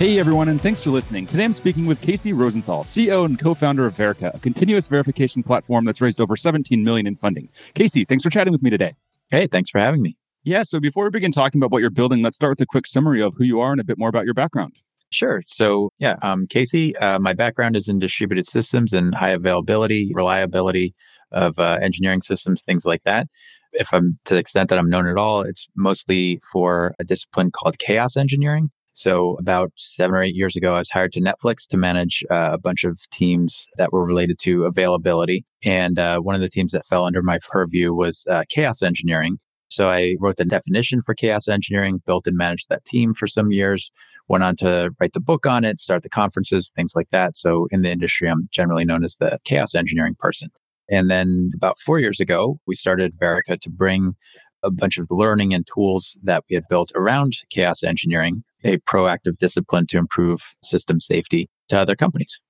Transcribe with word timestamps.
Hey 0.00 0.18
everyone, 0.18 0.48
and 0.48 0.58
thanks 0.58 0.82
for 0.82 0.88
listening. 0.88 1.26
Today 1.26 1.44
I'm 1.44 1.52
speaking 1.52 1.84
with 1.84 2.00
Casey 2.00 2.32
Rosenthal, 2.32 2.84
CEO 2.84 3.26
and 3.26 3.38
co-founder 3.38 3.84
of 3.84 3.94
Verica, 3.94 4.34
a 4.34 4.38
continuous 4.38 4.88
verification 4.88 5.42
platform 5.42 5.84
that's 5.84 6.00
raised 6.00 6.22
over 6.22 6.36
17 6.38 6.82
million 6.82 7.06
in 7.06 7.16
funding. 7.16 7.50
Casey, 7.74 8.06
thanks 8.06 8.24
for 8.24 8.30
chatting 8.30 8.50
with 8.50 8.62
me 8.62 8.70
today. 8.70 8.94
Hey, 9.30 9.46
thanks 9.46 9.68
for 9.68 9.78
having 9.78 10.00
me. 10.00 10.16
Yeah, 10.42 10.62
so 10.62 10.80
before 10.80 11.04
we 11.04 11.10
begin 11.10 11.32
talking 11.32 11.60
about 11.60 11.70
what 11.70 11.82
you're 11.82 11.90
building, 11.90 12.22
let's 12.22 12.36
start 12.36 12.52
with 12.52 12.62
a 12.62 12.66
quick 12.66 12.86
summary 12.86 13.20
of 13.20 13.34
who 13.36 13.44
you 13.44 13.60
are 13.60 13.72
and 13.72 13.80
a 13.80 13.84
bit 13.84 13.98
more 13.98 14.08
about 14.08 14.24
your 14.24 14.32
background. 14.32 14.72
Sure. 15.10 15.42
So, 15.46 15.90
yeah, 15.98 16.16
um, 16.22 16.46
Casey, 16.46 16.96
uh, 16.96 17.18
my 17.18 17.34
background 17.34 17.76
is 17.76 17.86
in 17.86 17.98
distributed 17.98 18.48
systems 18.48 18.94
and 18.94 19.14
high 19.14 19.32
availability, 19.32 20.12
reliability 20.14 20.94
of 21.30 21.58
uh, 21.58 21.76
engineering 21.82 22.22
systems, 22.22 22.62
things 22.62 22.86
like 22.86 23.02
that. 23.02 23.28
If 23.74 23.92
I'm 23.92 24.18
to 24.24 24.32
the 24.32 24.40
extent 24.40 24.70
that 24.70 24.78
I'm 24.78 24.88
known 24.88 25.06
at 25.06 25.18
all, 25.18 25.42
it's 25.42 25.68
mostly 25.76 26.40
for 26.50 26.94
a 26.98 27.04
discipline 27.04 27.50
called 27.50 27.78
chaos 27.78 28.16
engineering. 28.16 28.70
So, 28.94 29.36
about 29.38 29.72
seven 29.76 30.14
or 30.14 30.22
eight 30.22 30.34
years 30.34 30.56
ago, 30.56 30.74
I 30.74 30.78
was 30.78 30.90
hired 30.90 31.12
to 31.12 31.20
Netflix 31.20 31.66
to 31.68 31.76
manage 31.76 32.24
uh, 32.30 32.50
a 32.52 32.58
bunch 32.58 32.84
of 32.84 32.98
teams 33.10 33.66
that 33.76 33.92
were 33.92 34.04
related 34.04 34.38
to 34.40 34.64
availability. 34.64 35.44
And 35.64 35.98
uh, 35.98 36.18
one 36.18 36.34
of 36.34 36.40
the 36.40 36.48
teams 36.48 36.72
that 36.72 36.86
fell 36.86 37.06
under 37.06 37.22
my 37.22 37.38
purview 37.48 37.92
was 37.94 38.26
uh, 38.30 38.42
chaos 38.48 38.82
engineering. 38.82 39.38
So, 39.68 39.88
I 39.88 40.16
wrote 40.20 40.36
the 40.36 40.44
definition 40.44 41.02
for 41.02 41.14
chaos 41.14 41.48
engineering, 41.48 42.02
built 42.04 42.26
and 42.26 42.36
managed 42.36 42.68
that 42.68 42.84
team 42.84 43.14
for 43.14 43.26
some 43.26 43.52
years, 43.52 43.92
went 44.28 44.44
on 44.44 44.56
to 44.56 44.90
write 45.00 45.12
the 45.12 45.20
book 45.20 45.46
on 45.46 45.64
it, 45.64 45.78
start 45.80 46.02
the 46.02 46.08
conferences, 46.08 46.72
things 46.74 46.92
like 46.94 47.08
that. 47.10 47.36
So, 47.36 47.68
in 47.70 47.82
the 47.82 47.90
industry, 47.90 48.28
I'm 48.28 48.48
generally 48.50 48.84
known 48.84 49.04
as 49.04 49.16
the 49.16 49.38
chaos 49.44 49.74
engineering 49.74 50.16
person. 50.18 50.50
And 50.90 51.08
then 51.08 51.52
about 51.54 51.78
four 51.78 52.00
years 52.00 52.18
ago, 52.18 52.58
we 52.66 52.74
started 52.74 53.16
Verica 53.16 53.60
to 53.60 53.70
bring 53.70 54.16
a 54.62 54.70
bunch 54.70 54.98
of 54.98 55.08
the 55.08 55.14
learning 55.14 55.54
and 55.54 55.66
tools 55.66 56.16
that 56.22 56.44
we 56.48 56.54
had 56.54 56.68
built 56.68 56.92
around 56.94 57.34
chaos 57.50 57.82
engineering 57.82 58.44
a 58.64 58.78
proactive 58.78 59.36
discipline 59.38 59.86
to 59.86 59.98
improve 59.98 60.54
system 60.62 61.00
safety 61.00 61.48
to 61.68 61.78
other 61.78 61.96
companies. 61.96 62.40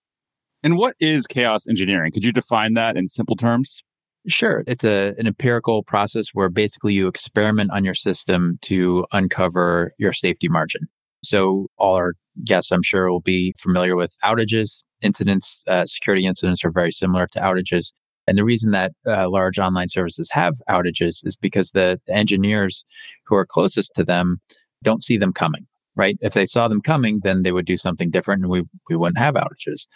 And 0.62 0.77
what 0.77 0.94
is 1.00 1.27
chaos 1.27 1.67
engineering? 1.69 2.12
Could 2.12 2.25
you 2.25 2.33
define 2.33 2.75
that 2.75 2.97
in 2.97 3.08
simple 3.08 3.36
terms? 3.36 3.83
Sure. 4.27 4.64
It's 4.67 4.84
a, 4.84 5.14
an 5.19 5.27
empirical 5.27 5.83
process 5.83 6.28
where 6.34 6.50
basically 6.50 6.92
you 6.92 7.08
experiment 7.08 7.70
on 7.70 7.84
your 7.84 7.94
system 7.94 8.58
to 8.62 9.06
uncover 9.12 9.92
your 9.98 10.12
safety 10.12 10.48
margin. 10.48 10.89
So, 11.24 11.69
all 11.77 11.95
our 11.95 12.14
guests, 12.45 12.70
I'm 12.70 12.83
sure, 12.83 13.11
will 13.11 13.20
be 13.20 13.55
familiar 13.58 13.97
with 13.97 14.17
outages. 14.22 14.83
Incidents, 15.02 15.62
uh, 15.67 15.86
security 15.86 16.27
incidents 16.27 16.64
are 16.64 16.70
very 16.70 16.92
similar 16.92 17.27
to 17.28 17.41
outages. 17.41 17.92
And 18.27 18.39
the 18.39 18.45
reason 18.45 18.71
that 18.73 18.93
uh, 19.07 19.29
large 19.29 19.59
online 19.59 19.89
services 19.89 20.31
have 20.33 20.55
outages 20.69 21.27
is 21.27 21.37
because 21.37 21.73
the, 21.73 21.99
the 22.07 22.15
engineers 22.15 22.85
who 23.27 23.35
are 23.35 23.47
closest 23.47 23.95
to 23.95 24.05
them 24.05 24.41
don't 24.83 25.03
see 25.03 25.19
them 25.19 25.33
coming 25.33 25.67
right? 25.97 26.17
If 26.21 26.35
they 26.35 26.47
saw 26.47 26.69
them 26.69 26.81
coming, 26.81 27.21
then 27.23 27.43
they 27.43 27.53
would 27.53 27.67
do 27.67 27.77
something 27.77 28.11
different 28.11 28.43
and 28.43 28.51
we, 28.51 28.63
we 28.89 28.97
wouldn't 28.97 29.19
have 29.19 29.35
outages. 29.35 29.87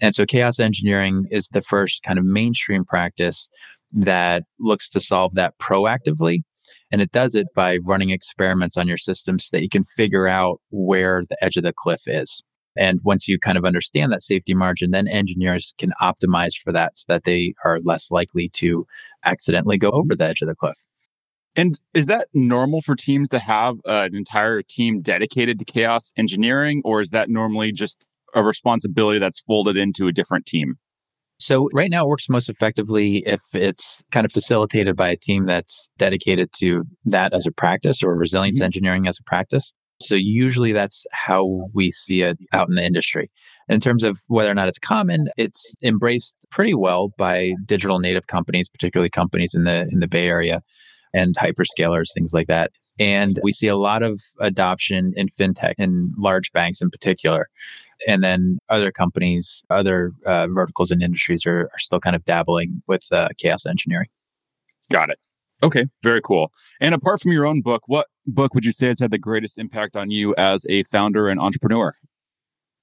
And 0.00 0.14
so 0.14 0.26
chaos 0.26 0.58
engineering 0.58 1.26
is 1.30 1.48
the 1.48 1.62
first 1.62 2.02
kind 2.02 2.18
of 2.18 2.24
mainstream 2.24 2.84
practice 2.84 3.48
that 3.92 4.44
looks 4.58 4.90
to 4.90 5.00
solve 5.00 5.34
that 5.34 5.56
proactively. 5.58 6.42
And 6.90 7.00
it 7.00 7.12
does 7.12 7.34
it 7.34 7.46
by 7.54 7.76
running 7.78 8.10
experiments 8.10 8.76
on 8.76 8.88
your 8.88 8.96
system 8.96 9.38
so 9.38 9.56
that 9.56 9.62
you 9.62 9.68
can 9.68 9.84
figure 9.84 10.26
out 10.26 10.60
where 10.70 11.22
the 11.28 11.36
edge 11.42 11.56
of 11.56 11.62
the 11.62 11.72
cliff 11.72 12.02
is. 12.06 12.42
And 12.76 13.00
once 13.04 13.28
you 13.28 13.38
kind 13.38 13.56
of 13.56 13.64
understand 13.64 14.12
that 14.12 14.22
safety 14.22 14.54
margin, 14.54 14.90
then 14.90 15.06
engineers 15.06 15.74
can 15.78 15.92
optimize 16.00 16.54
for 16.56 16.72
that 16.72 16.96
so 16.96 17.04
that 17.08 17.24
they 17.24 17.54
are 17.64 17.80
less 17.80 18.10
likely 18.10 18.48
to 18.54 18.86
accidentally 19.24 19.78
go 19.78 19.90
over 19.90 20.14
the 20.14 20.24
edge 20.24 20.42
of 20.42 20.48
the 20.48 20.54
cliff. 20.54 20.78
And 21.56 21.78
is 21.92 22.06
that 22.06 22.28
normal 22.34 22.80
for 22.80 22.96
teams 22.96 23.28
to 23.28 23.38
have 23.38 23.76
uh, 23.86 24.08
an 24.10 24.16
entire 24.16 24.62
team 24.62 25.02
dedicated 25.02 25.58
to 25.60 25.64
chaos 25.64 26.12
engineering, 26.16 26.82
or 26.84 27.00
is 27.00 27.10
that 27.10 27.28
normally 27.28 27.70
just 27.70 28.06
a 28.34 28.42
responsibility 28.42 29.20
that's 29.20 29.38
folded 29.38 29.76
into 29.76 30.08
a 30.08 30.12
different 30.12 30.46
team? 30.46 30.78
So, 31.38 31.68
right 31.72 31.90
now, 31.90 32.04
it 32.04 32.08
works 32.08 32.28
most 32.28 32.48
effectively 32.48 33.18
if 33.26 33.40
it's 33.52 34.02
kind 34.10 34.24
of 34.24 34.32
facilitated 34.32 34.96
by 34.96 35.08
a 35.08 35.16
team 35.16 35.46
that's 35.46 35.90
dedicated 35.98 36.52
to 36.58 36.84
that 37.04 37.32
as 37.32 37.46
a 37.46 37.52
practice 37.52 38.02
or 38.02 38.16
resilience 38.16 38.58
mm-hmm. 38.58 38.64
engineering 38.64 39.08
as 39.08 39.18
a 39.18 39.24
practice. 39.24 39.74
So, 40.00 40.14
usually 40.14 40.72
that's 40.72 41.06
how 41.12 41.68
we 41.72 41.90
see 41.90 42.22
it 42.22 42.38
out 42.52 42.68
in 42.68 42.74
the 42.74 42.84
industry. 42.84 43.30
In 43.68 43.80
terms 43.80 44.02
of 44.02 44.20
whether 44.28 44.50
or 44.50 44.54
not 44.54 44.68
it's 44.68 44.78
common, 44.78 45.28
it's 45.36 45.74
embraced 45.82 46.44
pretty 46.50 46.74
well 46.74 47.12
by 47.16 47.54
digital 47.64 47.98
native 47.98 48.26
companies, 48.26 48.68
particularly 48.68 49.10
companies 49.10 49.54
in 49.54 49.64
the 49.64 49.88
in 49.90 50.00
the 50.00 50.08
Bay 50.08 50.28
Area 50.28 50.62
and 51.14 51.36
hyperscalers, 51.36 52.12
things 52.12 52.34
like 52.34 52.48
that. 52.48 52.72
And 52.98 53.40
we 53.42 53.52
see 53.52 53.66
a 53.66 53.76
lot 53.76 54.02
of 54.02 54.20
adoption 54.40 55.12
in 55.16 55.28
fintech 55.28 55.74
and 55.78 56.12
large 56.16 56.52
banks 56.52 56.80
in 56.80 56.90
particular. 56.90 57.48
And 58.06 58.22
then 58.22 58.58
other 58.68 58.92
companies, 58.92 59.64
other 59.70 60.12
uh, 60.26 60.46
verticals 60.48 60.90
and 60.90 61.02
industries 61.02 61.46
are, 61.46 61.62
are 61.62 61.78
still 61.78 62.00
kind 62.00 62.14
of 62.14 62.24
dabbling 62.24 62.82
with 62.86 63.04
uh, 63.10 63.28
chaos 63.38 63.66
engineering. 63.66 64.08
Got 64.90 65.10
it. 65.10 65.18
Okay, 65.62 65.86
very 66.02 66.20
cool. 66.20 66.52
And 66.80 66.94
apart 66.94 67.22
from 67.22 67.32
your 67.32 67.46
own 67.46 67.62
book, 67.62 67.82
what 67.86 68.06
book 68.26 68.54
would 68.54 68.64
you 68.64 68.72
say 68.72 68.88
has 68.88 69.00
had 69.00 69.10
the 69.10 69.18
greatest 69.18 69.58
impact 69.58 69.96
on 69.96 70.10
you 70.10 70.34
as 70.36 70.66
a 70.68 70.82
founder 70.84 71.28
and 71.28 71.40
entrepreneur? 71.40 71.94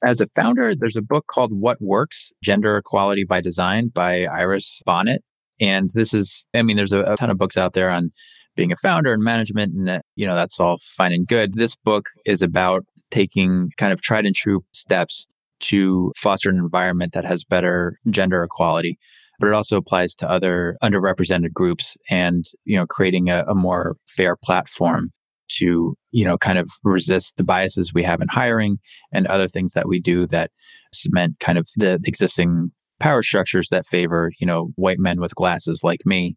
As 0.04 0.20
a 0.20 0.28
founder, 0.36 0.74
there's 0.76 0.96
a 0.96 1.02
book 1.02 1.28
called 1.28 1.52
What 1.54 1.82
Works 1.82 2.32
Gender 2.44 2.78
Equality 2.78 3.24
by 3.24 3.42
Design 3.42 3.90
by 3.90 4.26
Iris 4.26 4.82
Bohnet. 4.88 5.20
And 5.60 5.92
this 5.94 6.14
is, 6.14 6.48
I 6.56 6.64
mean, 6.64 6.76
there's 6.76 6.94
a, 6.94 7.02
a 7.04 7.18
ton 7.18 7.30
of 7.30 7.38
books 7.38 7.56
out 7.56 7.74
there 7.74 7.90
on 7.90 8.10
being 8.56 8.72
a 8.72 8.76
founder 8.76 9.14
and 9.14 9.24
management, 9.24 9.74
and 9.74 9.88
that, 9.88 10.06
you 10.16 10.26
know, 10.26 10.36
that's 10.36 10.60
all 10.60 10.80
fine 10.98 11.14
and 11.14 11.28
good. 11.28 11.54
This 11.54 11.76
book 11.76 12.08
is 12.26 12.42
about 12.42 12.84
taking 13.12 13.72
kind 13.78 13.94
of 13.94 14.02
tried 14.02 14.26
and 14.26 14.36
true 14.36 14.64
steps 14.74 15.28
to 15.60 16.12
foster 16.18 16.50
an 16.50 16.58
environment 16.58 17.14
that 17.14 17.26
has 17.26 17.44
better 17.44 18.00
gender 18.10 18.44
equality 18.44 18.98
but 19.42 19.48
it 19.48 19.54
also 19.54 19.76
applies 19.76 20.14
to 20.14 20.30
other 20.30 20.78
underrepresented 20.84 21.52
groups 21.52 21.98
and 22.10 22.46
you 22.64 22.78
know 22.78 22.86
creating 22.86 23.30
a, 23.30 23.44
a, 23.48 23.56
more 23.56 23.98
fair 24.06 24.36
platform 24.36 25.12
to 25.58 25.96
you 26.12 26.26
know 26.26 26.38
kind 26.38 26.58
of 26.58 26.70
resist 26.84 27.38
the 27.38 27.44
biases 27.44 27.94
we 27.94 28.04
have 28.04 28.22
in 28.22 28.28
hiring 28.28 28.78
and 29.12 29.28
other 29.28 29.48
things 29.48 29.74
that 29.74 29.88
we 29.88 30.00
do 30.00 30.28
that 30.28 30.52
cement 30.94 31.40
kind 31.40 31.58
of 31.58 31.68
the 31.78 32.00
existing 32.06 32.72
power 33.02 33.24
structures 33.24 33.68
that 33.70 33.88
favor, 33.88 34.32
you 34.40 34.48
know, 34.48 34.70
white 34.76 35.00
men 35.00 35.20
with 35.20 35.36
glasses 35.36 35.82
like 35.84 36.02
me, 36.06 36.36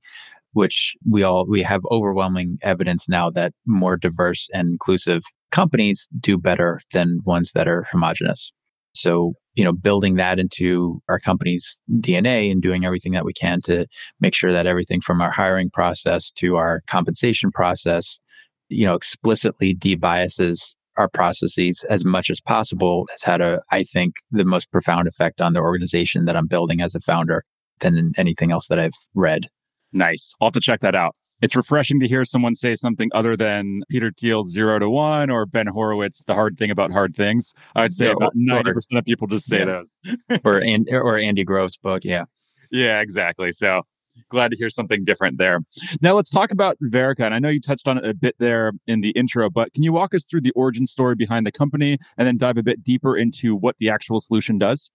which 0.52 0.94
we 1.08 1.22
all 1.22 1.46
we 1.48 1.62
have 1.62 1.82
overwhelming 1.90 2.58
evidence 2.62 3.08
now 3.08 3.30
that 3.30 3.52
more 3.66 3.96
diverse 3.96 4.48
and 4.52 4.68
inclusive 4.68 5.22
companies 5.52 6.08
do 6.18 6.36
better 6.36 6.80
than 6.92 7.20
ones 7.24 7.52
that 7.54 7.68
are 7.68 7.86
homogenous. 7.92 8.50
So, 8.94 9.34
you 9.54 9.64
know, 9.64 9.72
building 9.72 10.16
that 10.16 10.38
into 10.38 11.00
our 11.08 11.18
company's 11.18 11.82
DNA 12.00 12.50
and 12.50 12.62
doing 12.62 12.84
everything 12.84 13.12
that 13.12 13.24
we 13.24 13.32
can 13.32 13.60
to 13.62 13.86
make 14.20 14.34
sure 14.34 14.52
that 14.52 14.66
everything 14.66 15.00
from 15.00 15.20
our 15.20 15.30
hiring 15.30 15.70
process 15.70 16.30
to 16.36 16.56
our 16.56 16.80
compensation 16.86 17.50
process, 17.50 18.20
you 18.68 18.86
know, 18.86 18.94
explicitly 18.94 19.74
debiases 19.74 20.76
our 20.96 21.08
processes 21.08 21.84
as 21.90 22.04
much 22.04 22.30
as 22.30 22.40
possible 22.40 23.06
has 23.10 23.22
had 23.22 23.40
a, 23.40 23.60
I 23.70 23.82
think, 23.82 24.14
the 24.30 24.44
most 24.44 24.70
profound 24.70 25.08
effect 25.08 25.40
on 25.40 25.52
the 25.52 25.60
organization 25.60 26.24
that 26.26 26.36
I'm 26.36 26.46
building 26.46 26.80
as 26.80 26.94
a 26.94 27.00
founder 27.00 27.44
than 27.80 28.12
anything 28.16 28.52
else 28.52 28.68
that 28.68 28.78
I've 28.78 28.92
read. 29.14 29.48
Nice. 29.92 30.32
I'll 30.40 30.46
have 30.46 30.54
to 30.54 30.60
check 30.60 30.80
that 30.80 30.94
out. 30.94 31.16
It's 31.42 31.56
refreshing 31.56 32.00
to 32.00 32.08
hear 32.08 32.24
someone 32.24 32.54
say 32.54 32.74
something 32.74 33.10
other 33.12 33.36
than 33.36 33.82
Peter 33.90 34.12
Thiel's 34.16 34.52
zero 34.52 34.78
to 34.78 34.88
one 34.88 35.30
or 35.30 35.46
Ben 35.46 35.66
Horowitz, 35.66 36.22
the 36.26 36.34
hard 36.34 36.56
thing 36.56 36.70
about 36.70 36.92
hard 36.92 37.14
things. 37.14 37.52
I'd 37.74 37.92
say 37.92 38.10
about 38.10 38.34
90% 38.34 38.76
of 38.92 39.04
people 39.04 39.26
just 39.26 39.46
say 39.46 39.58
yeah. 39.58 39.82
those. 40.00 40.40
or, 40.44 40.58
and, 40.58 40.88
or 40.90 41.18
Andy 41.18 41.44
Grove's 41.44 41.76
book. 41.76 42.04
Yeah. 42.04 42.24
Yeah, 42.70 43.00
exactly. 43.00 43.52
So 43.52 43.82
glad 44.28 44.50
to 44.50 44.56
hear 44.56 44.70
something 44.70 45.04
different 45.04 45.38
there. 45.38 45.60
Now 46.00 46.14
let's 46.14 46.30
talk 46.30 46.50
about 46.50 46.76
Verica. 46.82 47.24
And 47.24 47.34
I 47.34 47.38
know 47.38 47.48
you 47.48 47.60
touched 47.60 47.88
on 47.88 47.98
it 47.98 48.04
a 48.04 48.14
bit 48.14 48.36
there 48.38 48.72
in 48.86 49.00
the 49.00 49.10
intro, 49.10 49.50
but 49.50 49.72
can 49.72 49.82
you 49.82 49.92
walk 49.92 50.14
us 50.14 50.24
through 50.24 50.42
the 50.42 50.52
origin 50.52 50.86
story 50.86 51.14
behind 51.14 51.46
the 51.46 51.52
company 51.52 51.98
and 52.16 52.26
then 52.26 52.36
dive 52.36 52.56
a 52.56 52.62
bit 52.62 52.82
deeper 52.82 53.16
into 53.16 53.56
what 53.56 53.78
the 53.78 53.88
actual 53.88 54.20
solution 54.20 54.58
does? 54.58 54.90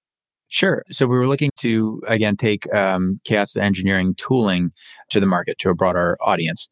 Sure. 0.51 0.83
So 0.89 1.05
we 1.05 1.15
were 1.15 1.27
looking 1.27 1.51
to, 1.57 2.01
again, 2.07 2.35
take 2.35 2.71
um, 2.73 3.19
chaos 3.23 3.55
engineering 3.55 4.15
tooling 4.15 4.71
to 5.11 5.19
the 5.19 5.27
market, 5.27 5.59
to 5.59 5.69
a 5.69 5.75
broader 5.75 6.17
audience. 6.21 6.69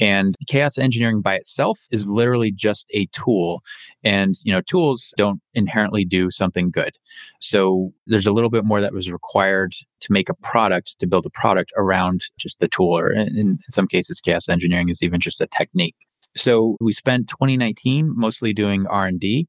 And 0.00 0.34
chaos 0.48 0.78
engineering 0.78 1.20
by 1.20 1.34
itself 1.34 1.78
is 1.90 2.08
literally 2.08 2.50
just 2.50 2.86
a 2.94 3.06
tool. 3.12 3.62
And, 4.02 4.34
you 4.44 4.52
know, 4.52 4.62
tools 4.62 5.12
don't 5.18 5.42
inherently 5.52 6.06
do 6.06 6.30
something 6.30 6.70
good. 6.70 6.96
So 7.40 7.92
there's 8.06 8.26
a 8.26 8.32
little 8.32 8.48
bit 8.48 8.64
more 8.64 8.80
that 8.80 8.94
was 8.94 9.12
required 9.12 9.74
to 10.00 10.12
make 10.12 10.30
a 10.30 10.34
product, 10.34 10.98
to 10.98 11.06
build 11.06 11.26
a 11.26 11.30
product 11.30 11.70
around 11.76 12.22
just 12.38 12.60
the 12.60 12.68
tool. 12.68 12.96
Or 12.96 13.12
in, 13.12 13.36
in 13.36 13.58
some 13.68 13.86
cases, 13.88 14.22
chaos 14.22 14.48
engineering 14.48 14.88
is 14.88 15.02
even 15.02 15.20
just 15.20 15.42
a 15.42 15.46
technique. 15.46 16.06
So 16.34 16.76
we 16.80 16.94
spent 16.94 17.28
2019 17.28 18.10
mostly 18.16 18.54
doing 18.54 18.86
R&D 18.86 19.48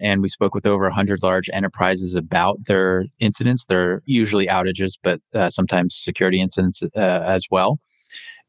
and 0.00 0.22
we 0.22 0.28
spoke 0.28 0.54
with 0.54 0.66
over 0.66 0.84
100 0.84 1.22
large 1.22 1.50
enterprises 1.52 2.14
about 2.14 2.64
their 2.66 3.06
incidents. 3.18 3.66
They're 3.66 4.02
usually 4.06 4.46
outages, 4.46 4.98
but 5.02 5.20
uh, 5.34 5.50
sometimes 5.50 5.94
security 5.96 6.40
incidents 6.40 6.82
uh, 6.82 6.98
as 6.98 7.46
well. 7.50 7.78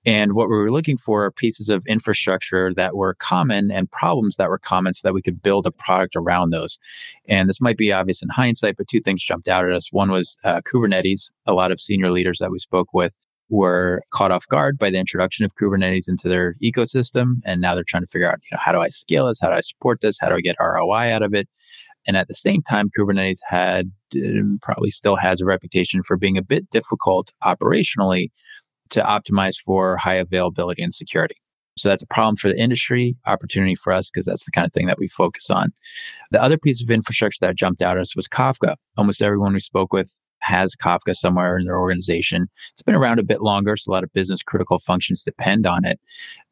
And 0.03 0.33
what 0.33 0.49
we 0.49 0.55
were 0.55 0.71
looking 0.71 0.97
for 0.97 1.25
are 1.25 1.31
pieces 1.31 1.69
of 1.69 1.85
infrastructure 1.85 2.73
that 2.73 2.95
were 2.95 3.13
common 3.15 3.69
and 3.69 3.91
problems 3.91 4.35
that 4.37 4.49
were 4.49 4.57
common 4.57 4.93
so 4.93 5.07
that 5.07 5.13
we 5.13 5.21
could 5.21 5.43
build 5.43 5.67
a 5.67 5.71
product 5.71 6.15
around 6.15 6.49
those. 6.49 6.79
And 7.27 7.47
this 7.47 7.61
might 7.61 7.77
be 7.77 7.91
obvious 7.91 8.23
in 8.23 8.29
hindsight, 8.29 8.77
but 8.77 8.87
two 8.87 8.99
things 8.99 9.23
jumped 9.23 9.47
out 9.47 9.65
at 9.65 9.73
us. 9.73 9.91
One 9.91 10.09
was 10.09 10.39
uh, 10.43 10.61
Kubernetes. 10.61 11.29
A 11.45 11.53
lot 11.53 11.71
of 11.71 11.79
senior 11.79 12.11
leaders 12.11 12.39
that 12.39 12.51
we 12.51 12.57
spoke 12.57 12.93
with 12.93 13.15
were 13.51 14.01
caught 14.11 14.31
off 14.31 14.47
guard 14.47 14.79
by 14.79 14.89
the 14.89 14.97
introduction 14.97 15.45
of 15.45 15.53
Kubernetes 15.55 16.07
into 16.07 16.27
their 16.29 16.55
ecosystem. 16.63 17.41
And 17.45 17.61
now 17.61 17.75
they're 17.75 17.83
trying 17.83 18.03
to 18.03 18.07
figure 18.07 18.31
out, 18.31 18.39
you 18.49 18.55
know, 18.55 18.61
how 18.63 18.71
do 18.71 18.79
I 18.79 18.87
scale 18.87 19.27
this? 19.27 19.39
How 19.41 19.49
do 19.49 19.55
I 19.55 19.61
support 19.61 19.99
this? 20.01 20.17
How 20.19 20.29
do 20.29 20.35
I 20.35 20.41
get 20.41 20.55
ROI 20.59 21.13
out 21.13 21.21
of 21.21 21.33
it? 21.35 21.47
And 22.07 22.17
at 22.17 22.27
the 22.27 22.33
same 22.33 22.63
time, 22.63 22.89
Kubernetes 22.97 23.39
had 23.47 23.91
uh, 24.15 24.57
probably 24.61 24.89
still 24.89 25.17
has 25.17 25.41
a 25.41 25.45
reputation 25.45 26.01
for 26.01 26.17
being 26.17 26.37
a 26.37 26.41
bit 26.41 26.69
difficult 26.71 27.31
operationally 27.43 28.29
to 28.89 29.01
optimize 29.01 29.55
for 29.63 29.97
high 29.97 30.15
availability 30.15 30.81
and 30.81 30.93
security. 30.93 31.35
So 31.77 31.89
that's 31.89 32.03
a 32.03 32.07
problem 32.07 32.35
for 32.35 32.49
the 32.49 32.57
industry, 32.57 33.15
opportunity 33.25 33.75
for 33.75 33.93
us, 33.93 34.09
because 34.11 34.25
that's 34.25 34.45
the 34.45 34.51
kind 34.51 34.65
of 34.65 34.73
thing 34.73 34.87
that 34.87 34.99
we 34.99 35.07
focus 35.07 35.49
on. 35.49 35.71
The 36.31 36.41
other 36.41 36.57
piece 36.57 36.81
of 36.81 36.89
infrastructure 36.89 37.37
that 37.41 37.55
jumped 37.55 37.81
out 37.81 37.97
at 37.97 38.01
us 38.01 38.15
was 38.15 38.27
Kafka. 38.27 38.75
Almost 38.97 39.21
everyone 39.21 39.53
we 39.53 39.59
spoke 39.59 39.93
with 39.93 40.17
has 40.41 40.75
Kafka 40.75 41.15
somewhere 41.15 41.57
in 41.57 41.65
their 41.65 41.79
organization. 41.79 42.47
It's 42.73 42.81
been 42.81 42.95
around 42.95 43.19
a 43.19 43.23
bit 43.23 43.41
longer, 43.41 43.77
so 43.77 43.91
a 43.91 43.93
lot 43.93 44.03
of 44.03 44.11
business 44.11 44.41
critical 44.41 44.79
functions 44.79 45.23
depend 45.23 45.65
on 45.65 45.85
it. 45.85 45.99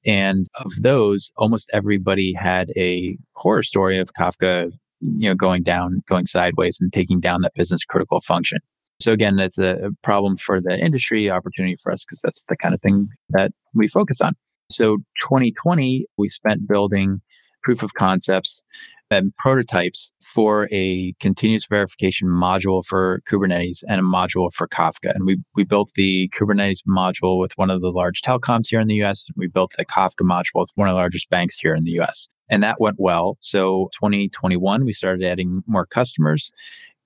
And 0.05 0.47
of 0.55 0.71
those, 0.81 1.31
almost 1.37 1.69
everybody 1.73 2.33
had 2.33 2.71
a 2.77 3.17
horror 3.33 3.63
story 3.63 3.99
of 3.99 4.13
Kafka, 4.13 4.71
you 5.01 5.29
know, 5.29 5.35
going 5.35 5.63
down, 5.63 6.01
going 6.07 6.27
sideways 6.27 6.77
and 6.79 6.93
taking 6.93 7.19
down 7.19 7.41
that 7.41 7.55
business 7.55 7.83
critical 7.83 8.21
function. 8.21 8.59
So 9.01 9.11
again, 9.13 9.37
that's 9.37 9.57
a 9.57 9.91
problem 10.03 10.35
for 10.35 10.59
the 10.61 10.77
industry, 10.77 11.29
opportunity 11.31 11.75
for 11.75 11.91
us 11.91 12.05
because 12.05 12.21
that's 12.21 12.43
the 12.49 12.57
kind 12.57 12.73
of 12.73 12.81
thing 12.81 13.09
that 13.29 13.51
we 13.73 13.87
focus 13.87 14.21
on. 14.21 14.33
So 14.69 14.97
2020, 15.21 16.05
we 16.17 16.29
spent 16.29 16.67
building 16.67 17.21
proof 17.63 17.83
of 17.83 17.93
concepts 17.93 18.63
and 19.11 19.35
prototypes 19.37 20.11
for 20.21 20.67
a 20.71 21.13
continuous 21.19 21.65
verification 21.65 22.27
module 22.27 22.85
for 22.85 23.21
Kubernetes 23.27 23.83
and 23.87 23.99
a 23.99 24.03
module 24.03 24.53
for 24.53 24.67
Kafka. 24.67 25.13
And 25.15 25.25
we, 25.25 25.37
we 25.55 25.63
built 25.63 25.91
the 25.95 26.29
Kubernetes 26.29 26.83
module 26.87 27.39
with 27.39 27.57
one 27.57 27.71
of 27.71 27.81
the 27.81 27.89
large 27.89 28.21
telecoms 28.21 28.67
here 28.69 28.79
in 28.79 28.87
the 28.87 29.01
US. 29.03 29.25
And 29.27 29.35
we 29.37 29.47
built 29.47 29.73
the 29.77 29.85
Kafka 29.85 30.21
module 30.21 30.61
with 30.61 30.71
one 30.75 30.87
of 30.87 30.93
the 30.93 30.99
largest 30.99 31.29
banks 31.29 31.57
here 31.57 31.73
in 31.73 31.83
the 31.83 31.99
US. 32.01 32.27
And 32.49 32.61
that 32.63 32.79
went 32.79 32.97
well. 32.99 33.37
So 33.41 33.89
2021, 33.93 34.85
we 34.85 34.93
started 34.93 35.25
adding 35.25 35.63
more 35.65 35.85
customers. 35.85 36.51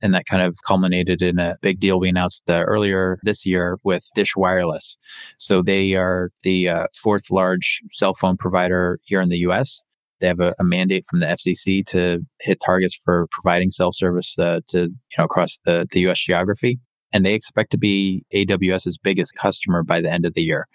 And 0.04 0.14
that 0.14 0.26
kind 0.26 0.44
of 0.44 0.58
culminated 0.68 1.22
in 1.22 1.40
a 1.40 1.56
big 1.62 1.80
deal 1.80 2.00
we 2.00 2.10
announced 2.10 2.50
uh, 2.50 2.64
earlier 2.66 3.18
this 3.24 3.46
year 3.46 3.80
with 3.84 4.06
Dish 4.14 4.36
Wireless. 4.36 4.98
So 5.40 5.64
they 5.64 5.96
are 5.96 6.30
the 6.44 6.70
uh, 6.70 6.88
fourth 7.02 7.32
large 7.32 7.82
cell 7.92 8.14
phone 8.14 8.38
provider 8.38 9.00
here 9.04 9.22
in 9.22 9.30
the 9.30 9.38
US. 9.48 9.82
They 10.20 10.28
have 10.28 10.40
a, 10.40 10.54
a, 10.60 10.64
mandate 10.64 11.06
from 11.10 11.20
the 11.20 11.26
FCC 11.26 11.86
to 11.88 12.20
hit 12.40 12.60
targets 12.64 12.96
for 12.96 13.28
providing 13.32 13.70
cell 13.70 13.92
service 13.92 14.38
uh, 14.40 14.60
to 14.68 14.80
you 14.84 15.18
know 15.18 15.26
across 15.26 15.60
the, 15.66 15.88
the 15.92 16.02
U.S. 16.02 16.20
geography, 16.20 16.80
and 17.12 17.26
they 17.26 17.34
expect 17.34 17.72
to 17.72 17.78
be 17.78 18.26
AWS's 18.34 18.98
biggest 18.98 19.36
customer 19.36 19.84
by 19.84 20.02
the 20.02 20.12
end 20.12 20.26
of 20.26 20.34
the 20.34 20.42
year. 20.42 20.68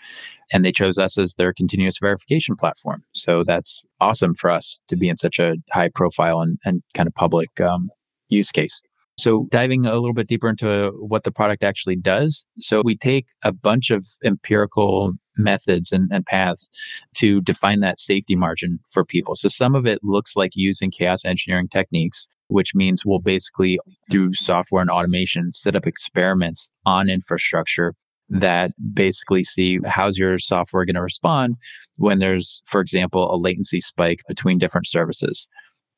And 0.53 0.65
they 0.65 0.73
chose 0.73 0.99
us 0.99 1.19
as 1.19 1.35
their 1.35 1.53
continuous 1.53 1.99
verification 1.99 2.57
platform. 2.57 3.01
So 3.15 3.43
that's 3.43 3.85
awesome 4.01 4.35
for 4.35 4.51
us 4.51 4.81
to 4.89 4.97
be 4.97 5.09
in 5.09 5.17
such 5.17 5.39
a 5.39 5.57
high 5.73 5.91
profile 5.95 6.41
and, 6.41 6.59
and 6.65 6.83
kind 6.95 7.07
of 7.07 7.15
public 7.15 7.61
um, 7.61 7.91
use 8.29 8.51
case. 8.51 8.81
So, 9.19 9.47
diving 9.51 9.85
a 9.85 9.95
little 9.95 10.15
bit 10.15 10.29
deeper 10.29 10.49
into 10.49 10.93
what 10.99 11.25
the 11.25 11.33
product 11.33 11.65
actually 11.65 11.97
does. 11.97 12.47
So, 12.61 12.83
we 12.85 12.97
take 12.97 13.29
a 13.43 13.53
bunch 13.53 13.91
of 13.91 14.07
empirical 14.25 15.13
methods 15.37 15.93
and, 15.93 16.11
and 16.13 16.25
paths 16.25 16.71
to 17.17 17.41
define 17.41 17.81
that 17.81 17.99
safety 17.99 18.37
margin 18.37 18.79
for 18.87 19.05
people. 19.05 19.35
So, 19.35 19.49
some 19.49 19.75
of 19.75 19.87
it 19.87 20.01
looks 20.03 20.37
like 20.37 20.53
using 20.55 20.91
chaos 20.91 21.25
engineering 21.25 21.69
techniques, 21.69 22.29
which 22.47 22.75
means 22.75 23.05
we'll 23.05 23.19
basically, 23.19 23.79
through 24.11 24.35
software 24.35 24.83
and 24.83 24.91
automation, 24.91 25.53
set 25.53 25.75
up 25.75 25.87
experiments 25.87 26.71
on 26.87 27.11
infrastructure 27.11 27.95
that 28.31 28.73
basically 28.93 29.43
see 29.43 29.81
how's 29.87 30.19
your 30.19 30.39
software 30.39 30.85
going 30.85 30.95
to 30.95 31.03
respond 31.03 31.57
when 31.97 32.19
there's, 32.19 32.63
for 32.67 32.81
example, 32.81 33.35
a 33.35 33.37
latency 33.37 33.81
spike 33.81 34.21
between 34.29 34.59
different 34.59 34.87
services. 34.87 35.49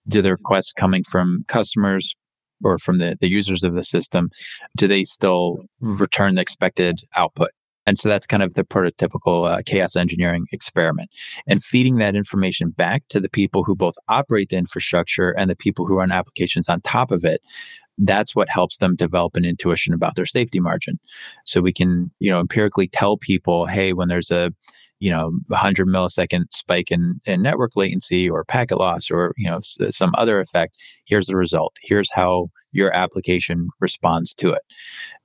Do 0.08 0.22
the 0.22 0.30
requests 0.30 0.72
coming 0.72 1.04
from 1.04 1.44
customers 1.48 2.14
or 2.64 2.78
from 2.78 2.98
the, 2.98 3.16
the 3.20 3.30
users 3.30 3.64
of 3.64 3.74
the 3.74 3.82
system, 3.82 4.30
do 4.76 4.86
they 4.86 5.04
still 5.04 5.58
return 5.80 6.34
the 6.34 6.42
expected 6.42 7.02
output? 7.16 7.50
And 7.86 7.98
so 7.98 8.08
that's 8.08 8.26
kind 8.26 8.42
of 8.42 8.54
the 8.54 8.62
prototypical 8.62 9.50
uh, 9.50 9.62
chaos 9.64 9.96
engineering 9.96 10.46
experiment. 10.52 11.10
And 11.46 11.64
feeding 11.64 11.96
that 11.96 12.14
information 12.14 12.70
back 12.70 13.02
to 13.08 13.20
the 13.20 13.28
people 13.28 13.64
who 13.64 13.74
both 13.74 13.94
operate 14.08 14.50
the 14.50 14.56
infrastructure 14.56 15.30
and 15.30 15.50
the 15.50 15.56
people 15.56 15.86
who 15.86 15.96
run 15.96 16.12
applications 16.12 16.68
on 16.68 16.80
top 16.82 17.10
of 17.10 17.24
it 17.24 17.40
that's 18.02 18.34
what 18.34 18.48
helps 18.48 18.78
them 18.78 18.96
develop 18.96 19.36
an 19.36 19.44
intuition 19.44 19.92
about 19.92 20.16
their 20.16 20.24
safety 20.24 20.58
margin 20.58 20.98
so 21.44 21.60
we 21.60 21.72
can 21.72 22.10
you 22.18 22.30
know 22.30 22.40
empirically 22.40 22.88
tell 22.88 23.16
people 23.16 23.66
hey 23.66 23.92
when 23.92 24.08
there's 24.08 24.30
a 24.30 24.50
you 25.00 25.10
know 25.10 25.32
100 25.48 25.88
millisecond 25.88 26.44
spike 26.52 26.90
in, 26.90 27.20
in 27.24 27.42
network 27.42 27.72
latency 27.76 28.28
or 28.30 28.44
packet 28.44 28.78
loss 28.78 29.10
or 29.10 29.34
you 29.36 29.50
know 29.50 29.60
some 29.90 30.12
other 30.16 30.40
effect 30.40 30.76
here's 31.10 31.26
the 31.26 31.36
result. 31.36 31.76
Here's 31.82 32.10
how 32.12 32.48
your 32.72 32.94
application 32.94 33.68
responds 33.80 34.34
to 34.34 34.50
it. 34.50 34.62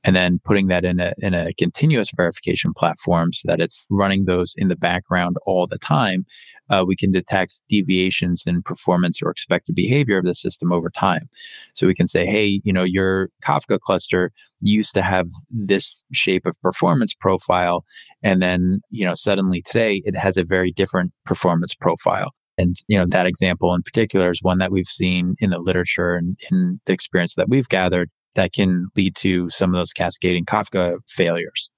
And 0.04 0.16
then 0.16 0.40
putting 0.44 0.68
that 0.68 0.86
in 0.86 1.00
a 1.00 1.14
in 1.18 1.34
a 1.34 1.54
continuous 1.54 2.12
verification 2.16 2.74
platform 2.74 3.34
so 3.34 3.48
that 3.48 3.60
it's 3.60 3.88
running 3.90 4.26
those 4.26 4.54
in 4.58 4.68
the 4.68 4.76
background 4.76 5.38
all 5.46 5.68
the 5.68 5.80
time 5.80 6.26
uh, 6.70 6.84
we 6.86 6.96
can 6.96 7.12
detect 7.12 7.62
deviations 7.70 8.44
in 8.46 8.62
performance 8.62 9.22
or 9.22 9.30
expected 9.30 9.76
behavior 9.76 10.18
of 10.18 10.26
the 10.26 10.34
system 10.34 10.72
over 10.72 10.90
time. 10.90 11.30
So 11.74 11.88
we 11.88 11.94
can 11.94 12.08
say 12.08 12.26
hey 12.26 12.62
you 12.64 12.74
know 12.74 12.84
your 12.84 13.30
kafka 13.44 13.80
cluster 13.80 14.32
used 14.62 14.94
to 14.94 15.02
have 15.02 15.28
this 15.50 16.04
shape 16.12 16.46
of 16.46 16.60
performance 16.62 17.14
profile 17.14 17.86
and 18.24 18.42
then 18.42 18.80
you 18.90 19.06
know 19.06 19.16
suddenly 19.16 19.62
today 19.62 20.02
it 20.06 20.16
has 20.16 20.38
a 20.38 20.44
very 20.44 20.72
different 20.72 21.12
performance 21.26 21.76
profile 21.76 22.32
and 22.58 22.76
you 22.88 22.98
know 22.98 23.06
that 23.08 23.26
example 23.26 23.74
in 23.74 23.84
particular 23.84 24.30
is 24.30 24.40
one 24.42 24.60
that 24.60 24.72
we've 24.72 24.88
seen 24.88 25.36
in 25.40 25.50
the 25.50 25.60
literature 25.60 26.16
and 26.16 26.38
in 26.52 26.80
the 26.86 26.94
experience 26.94 27.36
that 27.36 27.50
we've 27.50 27.70
gathered 27.70 28.10
that 28.36 28.54
can 28.54 28.88
lead 28.96 29.16
to 29.16 29.50
some 29.50 29.74
of 29.74 29.80
those 29.80 29.94
cascading 29.94 30.46
Kafka 30.46 30.98
failures. 31.08 31.70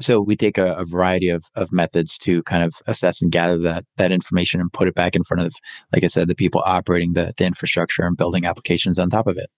So 0.00 0.20
we 0.20 0.36
take 0.36 0.58
a, 0.58 0.74
a, 0.74 0.84
variety 0.84 1.30
of, 1.30 1.44
of 1.54 1.72
methods 1.72 2.18
to 2.18 2.42
kind 2.42 2.62
of 2.62 2.74
assess 2.86 3.22
and 3.22 3.32
gather 3.32 3.58
that 3.60 3.84
that 3.96 4.12
information 4.12 4.60
and 4.60 4.70
put 4.70 4.88
it 4.88 4.94
back 4.94 5.16
in 5.16 5.24
front 5.24 5.46
of, 5.46 5.54
like 5.94 6.04
I 6.04 6.08
said, 6.08 6.28
the 6.28 6.34
people 6.34 6.62
operating 6.66 7.14
the, 7.14 7.32
the 7.38 7.46
infrastructure 7.46 8.04
and 8.04 8.16
building 8.16 8.44
applications 8.44 8.98
on 8.98 9.08
top 9.08 9.26
of 9.26 9.38
it. 9.38 9.48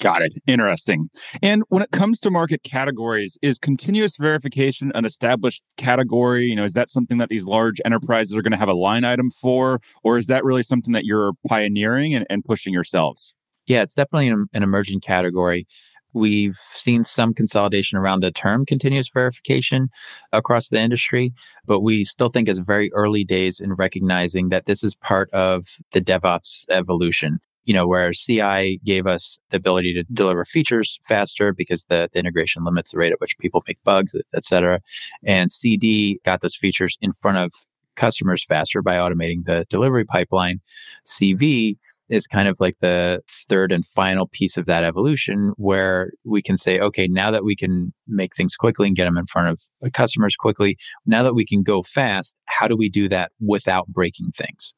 Got 0.00 0.22
it. 0.22 0.34
Interesting. 0.46 1.10
And 1.42 1.62
when 1.68 1.82
it 1.82 1.90
comes 1.90 2.18
to 2.20 2.30
market 2.30 2.62
categories, 2.62 3.38
is 3.42 3.58
continuous 3.58 4.16
verification 4.16 4.90
an 4.94 5.04
established 5.04 5.62
category? 5.76 6.46
You 6.46 6.56
know, 6.56 6.64
is 6.64 6.72
that 6.72 6.90
something 6.90 7.18
that 7.18 7.28
these 7.28 7.44
large 7.44 7.80
enterprises 7.84 8.34
are 8.34 8.42
going 8.42 8.52
to 8.52 8.58
have 8.58 8.68
a 8.68 8.74
line 8.74 9.04
item 9.04 9.30
for, 9.30 9.80
or 10.02 10.18
is 10.18 10.26
that 10.26 10.44
really 10.44 10.62
something 10.62 10.92
that 10.92 11.04
you're 11.04 11.32
pioneering 11.48 12.14
and, 12.14 12.26
and 12.30 12.44
pushing 12.44 12.72
yourselves? 12.72 13.34
Yeah, 13.66 13.82
it's 13.82 13.94
definitely 13.94 14.28
an, 14.28 14.46
an 14.52 14.62
emerging 14.62 15.00
category. 15.00 15.66
We've 16.14 16.58
seen 16.72 17.04
some 17.04 17.32
consolidation 17.32 17.96
around 17.96 18.20
the 18.20 18.30
term 18.30 18.66
continuous 18.66 19.08
verification 19.08 19.88
across 20.32 20.68
the 20.68 20.78
industry, 20.78 21.32
but 21.64 21.80
we 21.80 22.04
still 22.04 22.28
think 22.28 22.48
it's 22.48 22.58
very 22.58 22.92
early 22.92 23.24
days 23.24 23.60
in 23.60 23.72
recognizing 23.74 24.50
that 24.50 24.66
this 24.66 24.84
is 24.84 24.94
part 24.94 25.30
of 25.30 25.64
the 25.92 26.00
DevOps 26.00 26.64
evolution 26.68 27.38
you 27.64 27.74
know, 27.74 27.86
where 27.86 28.12
CI 28.12 28.80
gave 28.84 29.06
us 29.06 29.38
the 29.50 29.56
ability 29.56 29.94
to 29.94 30.04
deliver 30.12 30.44
features 30.44 30.98
faster 31.06 31.52
because 31.52 31.84
the, 31.84 32.08
the, 32.12 32.18
integration 32.18 32.64
limits 32.64 32.90
the 32.90 32.98
rate 32.98 33.12
at 33.12 33.20
which 33.20 33.38
people 33.38 33.62
make 33.66 33.82
bugs, 33.84 34.14
et 34.34 34.44
cetera. 34.44 34.80
And 35.24 35.50
CD 35.50 36.20
got 36.24 36.40
those 36.40 36.56
features 36.56 36.96
in 37.00 37.12
front 37.12 37.38
of 37.38 37.52
customers 37.96 38.44
faster 38.44 38.82
by 38.82 38.96
automating 38.96 39.44
the 39.44 39.66
delivery 39.68 40.04
pipeline. 40.04 40.60
CV 41.06 41.76
is 42.08 42.26
kind 42.26 42.46
of 42.46 42.60
like 42.60 42.78
the 42.78 43.22
third 43.48 43.72
and 43.72 43.86
final 43.86 44.26
piece 44.26 44.58
of 44.58 44.66
that 44.66 44.84
evolution 44.84 45.52
where 45.56 46.12
we 46.24 46.42
can 46.42 46.56
say, 46.56 46.78
okay, 46.78 47.06
now 47.08 47.30
that 47.30 47.44
we 47.44 47.56
can 47.56 47.92
make 48.06 48.36
things 48.36 48.54
quickly 48.54 48.86
and 48.86 48.96
get 48.96 49.06
them 49.06 49.16
in 49.16 49.24
front 49.24 49.48
of 49.48 49.62
uh, 49.84 49.88
customers 49.92 50.36
quickly, 50.36 50.76
now 51.06 51.22
that 51.22 51.34
we 51.34 51.46
can 51.46 51.62
go 51.62 51.82
fast, 51.82 52.38
how 52.46 52.68
do 52.68 52.76
we 52.76 52.88
do 52.88 53.08
that 53.08 53.32
without 53.40 53.86
breaking 53.88 54.30
things? 54.32 54.74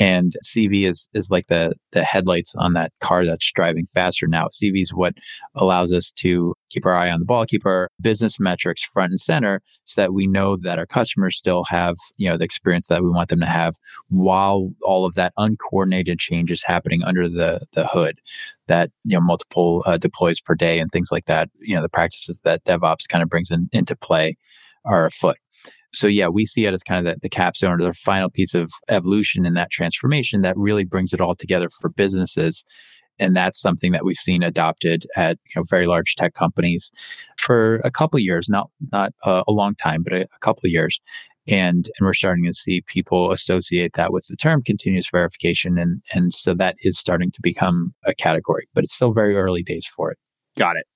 And 0.00 0.34
CV 0.44 0.88
is 0.88 1.08
is 1.14 1.30
like 1.30 1.46
the 1.48 1.74
the 1.92 2.02
headlights 2.02 2.54
on 2.56 2.72
that 2.72 2.90
car 3.00 3.26
that's 3.26 3.52
driving 3.52 3.86
faster 3.86 4.26
now. 4.26 4.48
CV 4.48 4.80
is 4.80 4.94
what 4.94 5.14
allows 5.54 5.92
us 5.92 6.10
to 6.12 6.54
keep 6.70 6.86
our 6.86 6.94
eye 6.94 7.10
on 7.10 7.20
the 7.20 7.26
ball, 7.26 7.44
keep 7.44 7.66
our 7.66 7.90
business 8.00 8.40
metrics 8.40 8.82
front 8.82 9.10
and 9.10 9.20
center 9.20 9.60
so 9.84 10.00
that 10.00 10.14
we 10.14 10.26
know 10.26 10.56
that 10.56 10.78
our 10.78 10.86
customers 10.86 11.36
still 11.36 11.64
have, 11.64 11.96
you 12.16 12.30
know, 12.30 12.38
the 12.38 12.44
experience 12.44 12.86
that 12.86 13.02
we 13.04 13.10
want 13.10 13.28
them 13.28 13.40
to 13.40 13.46
have 13.46 13.76
while 14.08 14.70
all 14.82 15.04
of 15.04 15.14
that 15.16 15.34
uncoordinated 15.36 16.18
change 16.18 16.50
is 16.50 16.62
happening 16.62 17.04
under 17.04 17.28
the 17.28 17.60
the 17.72 17.86
hood 17.86 18.18
that, 18.68 18.90
you 19.04 19.16
know, 19.16 19.20
multiple 19.20 19.82
uh, 19.84 19.98
deploys 19.98 20.40
per 20.40 20.54
day 20.54 20.78
and 20.78 20.90
things 20.90 21.12
like 21.12 21.26
that, 21.26 21.50
you 21.60 21.76
know, 21.76 21.82
the 21.82 21.88
practices 21.90 22.40
that 22.44 22.64
DevOps 22.64 23.06
kind 23.06 23.22
of 23.22 23.28
brings 23.28 23.50
in, 23.50 23.68
into 23.72 23.94
play 23.94 24.36
are 24.86 25.06
afoot 25.06 25.36
so 25.92 26.06
yeah, 26.06 26.28
we 26.28 26.46
see 26.46 26.66
it 26.66 26.74
as 26.74 26.82
kind 26.82 27.06
of 27.06 27.14
the, 27.14 27.20
the 27.20 27.28
capstone 27.28 27.80
or 27.80 27.84
the 27.84 27.92
final 27.92 28.30
piece 28.30 28.54
of 28.54 28.70
evolution 28.88 29.44
in 29.44 29.54
that 29.54 29.70
transformation 29.70 30.42
that 30.42 30.56
really 30.56 30.84
brings 30.84 31.12
it 31.12 31.20
all 31.20 31.34
together 31.34 31.68
for 31.80 31.90
businesses. 31.90 32.64
And 33.18 33.36
that's 33.36 33.60
something 33.60 33.92
that 33.92 34.04
we've 34.04 34.16
seen 34.16 34.42
adopted 34.42 35.06
at 35.14 35.38
you 35.46 35.60
know, 35.60 35.64
very 35.68 35.86
large 35.86 36.14
tech 36.16 36.32
companies 36.34 36.90
for 37.36 37.76
a 37.84 37.90
couple 37.90 38.18
years, 38.18 38.48
not 38.48 38.70
not 38.92 39.12
uh, 39.24 39.42
a 39.46 39.52
long 39.52 39.74
time, 39.74 40.02
but 40.02 40.12
a, 40.12 40.22
a 40.22 40.38
couple 40.40 40.68
years. 40.70 41.00
And 41.46 41.90
and 41.98 42.06
we're 42.06 42.14
starting 42.14 42.44
to 42.44 42.52
see 42.52 42.82
people 42.86 43.30
associate 43.30 43.92
that 43.94 44.12
with 44.12 44.26
the 44.28 44.36
term 44.36 44.62
continuous 44.62 45.08
verification, 45.10 45.78
and 45.78 46.02
and 46.14 46.34
so 46.34 46.54
that 46.54 46.76
is 46.80 46.98
starting 46.98 47.30
to 47.32 47.40
become 47.42 47.94
a 48.06 48.14
category, 48.14 48.68
but 48.74 48.84
it's 48.84 48.94
still 48.94 49.12
very 49.12 49.36
early 49.36 49.62
days 49.62 49.86
for 49.86 50.10
it. 50.12 50.18
Got 50.56 50.76
it. 50.76 50.86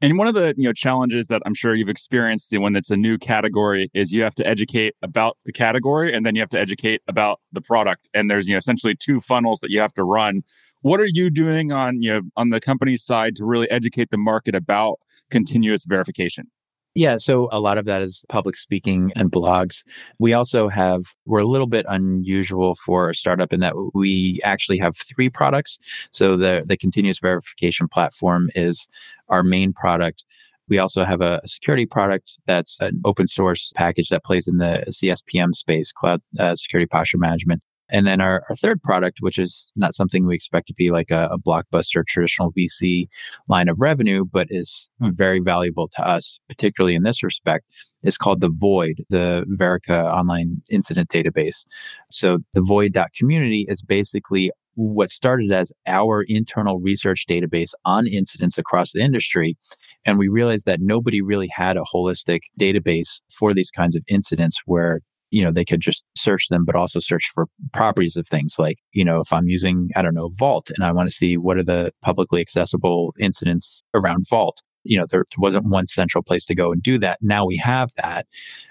And 0.00 0.16
one 0.16 0.28
of 0.28 0.34
the 0.34 0.54
you 0.56 0.64
know 0.64 0.72
challenges 0.72 1.26
that 1.26 1.42
I'm 1.44 1.54
sure 1.54 1.74
you've 1.74 1.88
experienced 1.88 2.56
when 2.56 2.76
it's 2.76 2.90
a 2.90 2.96
new 2.96 3.18
category 3.18 3.90
is 3.94 4.12
you 4.12 4.22
have 4.22 4.34
to 4.36 4.46
educate 4.46 4.94
about 5.02 5.38
the 5.44 5.52
category 5.52 6.14
and 6.14 6.24
then 6.24 6.36
you 6.36 6.40
have 6.40 6.50
to 6.50 6.58
educate 6.58 7.02
about 7.08 7.40
the 7.52 7.60
product. 7.60 8.08
And 8.14 8.30
there's 8.30 8.46
you 8.46 8.54
know 8.54 8.58
essentially 8.58 8.94
two 8.94 9.20
funnels 9.20 9.58
that 9.60 9.70
you 9.70 9.80
have 9.80 9.94
to 9.94 10.04
run. 10.04 10.42
What 10.82 11.00
are 11.00 11.08
you 11.08 11.30
doing 11.30 11.72
on 11.72 12.00
you 12.00 12.12
know 12.12 12.20
on 12.36 12.50
the 12.50 12.60
company 12.60 12.96
side 12.96 13.34
to 13.36 13.44
really 13.44 13.68
educate 13.70 14.10
the 14.10 14.18
market 14.18 14.54
about 14.54 15.00
continuous 15.30 15.84
verification? 15.84 16.48
Yeah, 16.94 17.16
so 17.16 17.48
a 17.52 17.60
lot 17.60 17.78
of 17.78 17.84
that 17.84 18.02
is 18.02 18.24
public 18.28 18.56
speaking 18.56 19.12
and 19.14 19.30
blogs. 19.30 19.84
We 20.18 20.32
also 20.32 20.68
have, 20.68 21.02
we're 21.26 21.38
a 21.38 21.46
little 21.46 21.66
bit 21.68 21.86
unusual 21.88 22.74
for 22.74 23.10
a 23.10 23.14
startup 23.14 23.52
in 23.52 23.60
that 23.60 23.74
we 23.94 24.40
actually 24.42 24.78
have 24.78 24.96
three 24.96 25.30
products. 25.30 25.78
So 26.10 26.36
the, 26.36 26.64
the 26.66 26.76
continuous 26.76 27.20
verification 27.20 27.86
platform 27.88 28.50
is 28.54 28.88
our 29.28 29.42
main 29.42 29.72
product. 29.72 30.24
We 30.68 30.78
also 30.78 31.04
have 31.04 31.20
a, 31.20 31.40
security 31.46 31.86
product 31.86 32.40
that's 32.46 32.80
an 32.80 33.00
open 33.04 33.26
source 33.26 33.72
package 33.76 34.08
that 34.08 34.24
plays 34.24 34.48
in 34.48 34.58
the 34.58 34.84
CSPM 34.88 35.54
space, 35.54 35.92
cloud 35.92 36.20
uh, 36.38 36.56
security 36.56 36.86
posture 36.86 37.18
management. 37.18 37.62
And 37.90 38.06
then 38.06 38.20
our, 38.20 38.42
our 38.48 38.56
third 38.56 38.82
product, 38.82 39.18
which 39.20 39.38
is 39.38 39.72
not 39.76 39.94
something 39.94 40.26
we 40.26 40.34
expect 40.34 40.66
to 40.68 40.74
be 40.74 40.90
like 40.90 41.10
a, 41.10 41.28
a, 41.32 41.38
blockbuster 41.38 42.04
traditional 42.06 42.52
VC 42.52 43.08
line 43.48 43.68
of 43.68 43.80
revenue, 43.80 44.24
but 44.30 44.46
is 44.50 44.90
hmm. 45.00 45.10
very 45.16 45.40
valuable 45.40 45.88
to 45.88 46.06
us, 46.06 46.38
particularly 46.48 46.94
in 46.94 47.02
this 47.02 47.22
respect, 47.22 47.64
is 48.02 48.18
called 48.18 48.40
the 48.40 48.52
Void, 48.52 49.04
the 49.10 49.44
Verica 49.58 50.04
online 50.04 50.62
incident 50.70 51.08
database. 51.08 51.66
So 52.10 52.38
the 52.54 52.62
Void.community 52.62 53.66
is 53.68 53.82
basically 53.82 54.50
what 54.78 55.10
started 55.10 55.50
as 55.50 55.72
our 55.88 56.22
internal 56.28 56.78
research 56.78 57.26
database 57.28 57.72
on 57.84 58.06
incidents 58.06 58.58
across 58.58 58.92
the 58.92 59.00
industry. 59.00 59.56
And 60.04 60.18
we 60.18 60.28
realized 60.28 60.66
that 60.66 60.80
nobody 60.80 61.20
really 61.20 61.48
had 61.52 61.76
a 61.76 61.82
holistic 61.82 62.42
database 62.58 63.20
for 63.28 63.52
these 63.52 63.72
kinds 63.72 63.96
of 63.96 64.04
incidents 64.06 64.62
where 64.66 65.00
you 65.30 65.44
know 65.44 65.50
they 65.52 65.64
could 65.64 65.80
just 65.80 66.06
search 66.16 66.48
them 66.48 66.64
but 66.64 66.74
also 66.74 67.00
search 67.00 67.30
for 67.34 67.46
properties 67.72 68.16
of 68.16 68.26
things. 68.26 68.56
Like 68.58 68.78
you 68.92 69.04
know 69.04 69.20
if 69.20 69.32
i'm 69.32 69.48
using 69.48 69.90
i 69.96 70.02
don't 70.02 70.14
know 70.14 70.30
vault 70.38 70.70
and 70.74 70.84
i 70.84 70.92
want 70.92 71.08
to 71.08 71.14
see 71.14 71.36
what 71.36 71.58
are 71.58 71.64
the 71.64 71.92
publicly 72.02 72.40
accessible 72.40 73.14
incidents 73.18 73.82
around 73.94 74.26
vault. 74.28 74.62
You 74.84 74.98
know 74.98 75.06
there, 75.10 75.24
wasn't 75.36 75.66
one 75.66 75.86
central 75.86 76.22
place 76.22 76.46
to 76.46 76.54
go 76.54 76.72
and 76.72 76.82
do 76.82 76.98
that. 76.98 77.18
Now 77.20 77.44
we 77.44 77.56
have 77.56 77.92
that. 77.96 78.26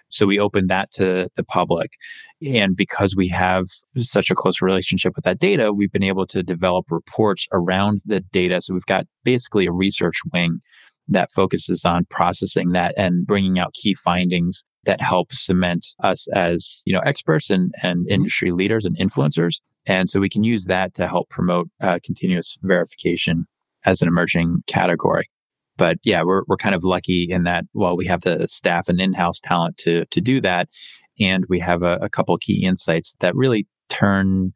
So 0.09 0.25
we 0.25 0.39
opened 0.39 0.69
that 0.69 0.91
to 0.93 1.29
the 1.35 1.43
public. 1.43 1.91
And 2.41 2.77
because 2.77 3.13
we 3.15 3.27
have 3.27 3.65
such 3.99 4.31
a 4.31 4.35
close 4.35 4.61
relationship 4.61 5.15
with 5.15 5.25
that 5.25 5.39
data 5.39 5.73
we've 5.73 5.91
been 5.91 6.03
able 6.03 6.25
to 6.27 6.43
develop 6.43 6.91
reports 6.91 7.47
around 7.51 8.01
the 8.05 8.21
data. 8.21 8.61
So 8.61 8.73
we've 8.73 8.85
got 8.85 9.05
basically 9.23 9.65
a 9.65 9.71
research 9.71 10.21
wing 10.33 10.61
that 11.09 11.31
focuses 11.31 11.85
on 11.85 12.05
processing 12.09 12.71
that 12.71 12.93
and 12.97 13.25
bringing 13.25 13.59
out 13.59 13.73
key 13.73 13.93
findings 13.93 14.63
that 14.85 15.01
help 15.01 15.31
cement 15.31 15.85
us 16.03 16.27
as 16.33 16.81
you 16.85 16.93
know 16.93 17.01
experts 17.01 17.49
and, 17.49 17.73
and 17.83 18.09
industry 18.09 18.51
leaders 18.51 18.85
and 18.85 18.97
influencers. 18.97 19.55
And 19.85 20.09
so 20.09 20.19
we 20.19 20.29
can 20.29 20.43
use 20.43 20.65
that 20.65 20.93
to 20.95 21.07
help 21.07 21.29
promote 21.29 21.69
uh, 21.81 21.99
continuous 22.03 22.57
verification 22.61 23.45
as 23.85 24.01
an 24.01 24.07
emerging 24.07 24.63
category. 24.67 25.29
But 25.77 25.97
yeah 26.03 26.23
we're, 26.23 26.43
we're 26.47 26.57
kind 26.57 26.75
of 26.75 26.83
lucky 26.83 27.27
in 27.29 27.43
that 27.43 27.65
while 27.73 27.95
we 27.95 28.05
have 28.07 28.21
the 28.21 28.47
staff 28.47 28.89
and 28.89 28.99
in-house 28.99 29.39
talent 29.39 29.77
to 29.77 30.05
to 30.05 30.21
do 30.21 30.41
that 30.41 30.69
and 31.19 31.45
we 31.49 31.59
have 31.59 31.83
a, 31.83 31.97
a 32.01 32.09
couple 32.09 32.37
key 32.37 32.63
insights 32.63 33.15
that 33.19 33.35
really 33.35 33.67
turn 33.89 34.51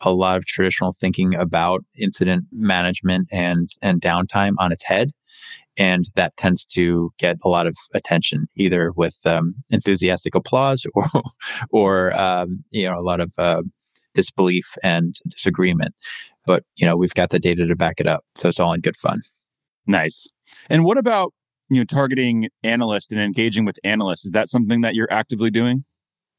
a 0.00 0.10
lot 0.10 0.36
of 0.36 0.44
traditional 0.46 0.92
thinking 0.92 1.34
about 1.34 1.84
incident 1.96 2.44
management 2.52 3.28
and 3.30 3.70
and 3.80 4.00
downtime 4.00 4.54
on 4.58 4.72
its 4.72 4.84
head 4.84 5.10
and 5.76 6.06
that 6.16 6.36
tends 6.36 6.64
to 6.66 7.12
get 7.18 7.36
a 7.44 7.48
lot 7.48 7.66
of 7.66 7.76
attention 7.94 8.46
either 8.56 8.92
with 8.92 9.18
um, 9.24 9.54
enthusiastic 9.70 10.34
applause 10.34 10.86
or 10.94 11.06
or 11.70 12.20
um, 12.20 12.64
you 12.70 12.88
know 12.88 12.98
a 12.98 13.02
lot 13.02 13.20
of 13.20 13.32
uh, 13.38 13.62
disbelief 14.14 14.76
and 14.82 15.16
disagreement. 15.28 15.94
But 16.46 16.64
you 16.76 16.86
know 16.86 16.96
we've 16.96 17.14
got 17.14 17.30
the 17.30 17.38
data 17.38 17.66
to 17.66 17.76
back 17.76 18.00
it 18.00 18.06
up 18.06 18.24
so 18.34 18.48
it's 18.48 18.60
all 18.60 18.72
in 18.72 18.80
good 18.80 18.96
fun. 18.96 19.20
Nice. 19.86 20.26
And 20.68 20.84
what 20.84 20.98
about 20.98 21.32
you 21.70 21.78
know 21.78 21.84
targeting 21.84 22.48
analysts 22.62 23.10
and 23.10 23.20
engaging 23.20 23.64
with 23.64 23.78
analysts? 23.84 24.24
Is 24.24 24.32
that 24.32 24.48
something 24.48 24.82
that 24.82 24.94
you're 24.94 25.12
actively 25.12 25.50
doing? 25.50 25.84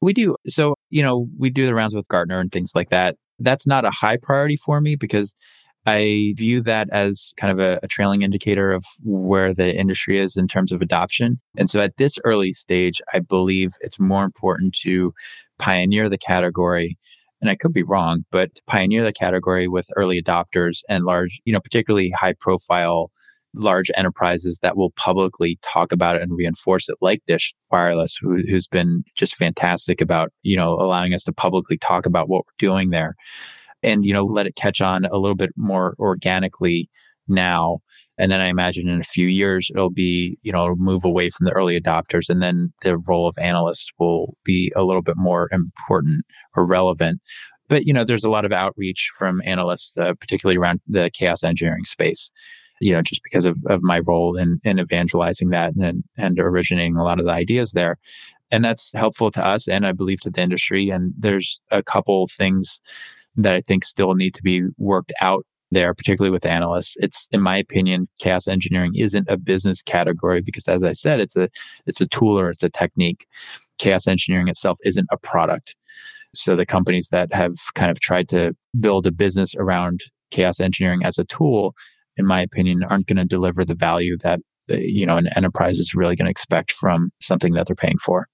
We 0.00 0.12
do. 0.12 0.36
So 0.48 0.74
you 0.90 1.02
know 1.02 1.26
we 1.38 1.50
do 1.50 1.66
the 1.66 1.74
rounds 1.74 1.94
with 1.94 2.08
gartner 2.08 2.40
and 2.40 2.52
things 2.52 2.72
like 2.74 2.90
that. 2.90 3.16
That's 3.40 3.66
not 3.66 3.84
a 3.84 3.90
high 3.90 4.16
priority 4.16 4.56
for 4.56 4.80
me 4.80 4.94
because 4.94 5.34
I 5.86 6.32
view 6.36 6.62
that 6.62 6.88
as 6.90 7.34
kind 7.36 7.52
of 7.52 7.58
a, 7.58 7.78
a, 7.82 7.88
trailing 7.88 8.22
indicator 8.22 8.72
of 8.72 8.84
where 9.02 9.52
the 9.52 9.74
industry 9.74 10.18
is 10.18 10.36
in 10.36 10.48
terms 10.48 10.72
of 10.72 10.80
adoption. 10.80 11.40
And 11.58 11.68
so 11.68 11.80
at 11.80 11.98
this 11.98 12.18
early 12.24 12.54
stage, 12.54 13.02
I 13.12 13.18
believe 13.18 13.72
it's 13.80 14.00
more 14.00 14.24
important 14.24 14.74
to 14.82 15.12
pioneer 15.58 16.08
the 16.08 16.18
category. 16.18 16.96
And 17.42 17.50
I 17.50 17.56
could 17.56 17.74
be 17.74 17.82
wrong, 17.82 18.24
but 18.30 18.60
pioneer 18.66 19.04
the 19.04 19.12
category 19.12 19.68
with 19.68 19.86
early 19.96 20.22
adopters 20.22 20.80
and 20.88 21.04
large, 21.04 21.40
you 21.44 21.52
know, 21.52 21.60
particularly 21.60 22.10
high 22.10 22.34
profile 22.40 23.10
large 23.54 23.90
enterprises 23.96 24.58
that 24.62 24.76
will 24.76 24.90
publicly 24.92 25.58
talk 25.62 25.92
about 25.92 26.16
it 26.16 26.22
and 26.22 26.36
reinforce 26.36 26.88
it 26.88 26.96
like 27.00 27.22
dish 27.26 27.54
wireless 27.70 28.18
who, 28.20 28.42
has 28.50 28.66
been 28.66 29.04
just 29.14 29.36
fantastic 29.36 30.00
about 30.00 30.32
you 30.42 30.56
know 30.56 30.72
allowing 30.72 31.14
us 31.14 31.22
to 31.22 31.32
publicly 31.32 31.78
talk 31.78 32.04
about 32.04 32.28
what 32.28 32.44
we're 32.44 32.52
doing 32.58 32.90
there 32.90 33.14
and 33.84 34.04
you 34.06 34.12
know 34.12 34.24
let 34.24 34.46
it 34.46 34.56
catch 34.56 34.80
on 34.80 35.04
a 35.06 35.18
little 35.18 35.36
bit 35.36 35.50
more 35.56 35.94
organically 35.98 36.88
now. 37.28 37.78
And 38.16 38.30
then 38.30 38.40
i 38.40 38.46
imagine 38.46 38.88
in 38.88 39.00
a 39.00 39.04
few 39.04 39.26
years 39.26 39.70
it'll 39.74 39.90
be 39.90 40.38
you 40.42 40.52
know 40.52 40.74
move 40.76 41.04
away 41.04 41.30
from 41.30 41.46
the 41.46 41.52
early 41.52 41.80
adopters 41.80 42.28
and 42.28 42.42
then 42.42 42.72
the 42.82 42.96
role 43.08 43.26
of 43.28 43.36
analysts 43.38 43.90
will 43.98 44.36
be 44.44 44.72
a 44.76 44.84
little 44.84 45.02
bit 45.02 45.16
more 45.16 45.48
important 45.52 46.24
or 46.56 46.66
relevant. 46.66 47.20
But 47.68 47.86
you 47.86 47.92
know 47.92 48.04
there's 48.04 48.24
a 48.24 48.30
lot 48.30 48.44
of 48.44 48.52
outreach 48.52 49.10
from 49.18 49.42
analysts 49.44 49.96
uh, 49.98 50.14
particularly 50.14 50.58
around 50.58 50.80
the 50.86 51.10
chaos 51.12 51.44
engineering 51.44 51.84
space 51.84 52.30
you 52.80 52.92
know 52.92 53.02
just 53.02 53.22
because 53.22 53.44
of, 53.44 53.56
of 53.66 53.82
my 53.82 54.00
role 54.00 54.36
in, 54.36 54.60
in 54.64 54.78
evangelizing 54.78 55.50
that 55.50 55.74
and, 55.76 56.04
and 56.16 56.38
originating 56.38 56.96
a 56.96 57.04
lot 57.04 57.18
of 57.18 57.26
the 57.26 57.32
ideas 57.32 57.72
there. 57.72 57.98
And 58.50 58.64
that's 58.64 58.92
helpful 58.92 59.30
to 59.32 59.44
us 59.44 59.66
and 59.66 59.86
i 59.86 59.92
believe 59.92 60.20
to 60.20 60.30
the 60.30 60.40
industry. 60.40 60.90
And 60.90 61.12
there's 61.18 61.62
a 61.70 61.82
couple 61.82 62.28
things 62.36 62.80
that 63.36 63.54
I 63.54 63.60
think 63.60 63.84
still 63.84 64.14
need 64.14 64.34
to 64.34 64.42
be 64.42 64.62
worked 64.78 65.12
out 65.20 65.44
there, 65.70 65.94
particularly 65.94 66.30
with 66.30 66.46
analysts. 66.46 66.96
It's, 66.98 67.28
in 67.32 67.40
my 67.40 67.56
opinion, 67.56 68.08
chaos 68.20 68.48
engineering 68.48 68.92
isn't 68.96 69.28
a 69.28 69.36
business 69.36 69.82
category 69.82 70.40
because, 70.40 70.68
as 70.68 70.82
I 70.82 70.92
said, 70.92 71.20
it's 71.20 71.36
a 71.36 71.48
it's 71.86 72.00
a 72.00 72.06
tool 72.06 72.38
or 72.38 72.50
it's 72.50 72.62
a 72.62 72.70
technique. 72.70 73.26
Chaos 73.78 74.06
engineering 74.06 74.48
itself 74.48 74.78
isn't 74.84 75.08
a 75.10 75.16
product. 75.18 75.74
So 76.34 76.56
the 76.56 76.66
companies 76.66 77.08
that 77.08 77.32
have 77.32 77.56
kind 77.74 77.90
of 77.90 78.00
tried 78.00 78.28
to 78.30 78.56
build 78.78 79.06
a 79.06 79.12
business 79.12 79.54
around 79.56 80.00
chaos 80.30 80.60
engineering 80.60 81.04
as 81.04 81.18
a 81.18 81.24
tool, 81.24 81.74
in 82.16 82.26
my 82.26 82.40
opinion, 82.40 82.82
aren't 82.84 83.06
going 83.06 83.16
to 83.16 83.24
deliver 83.24 83.64
the 83.64 83.74
value 83.74 84.16
that 84.18 84.40
uh, 84.70 84.76
you 84.76 85.06
know 85.06 85.16
an 85.16 85.28
enterprise 85.36 85.78
is 85.78 85.94
really 85.94 86.16
going 86.16 86.26
to 86.26 86.30
expect 86.30 86.72
from 86.72 87.10
something 87.20 87.52
that 87.54 87.66
they're 87.66 87.76
paying 87.76 87.98
for. 87.98 88.28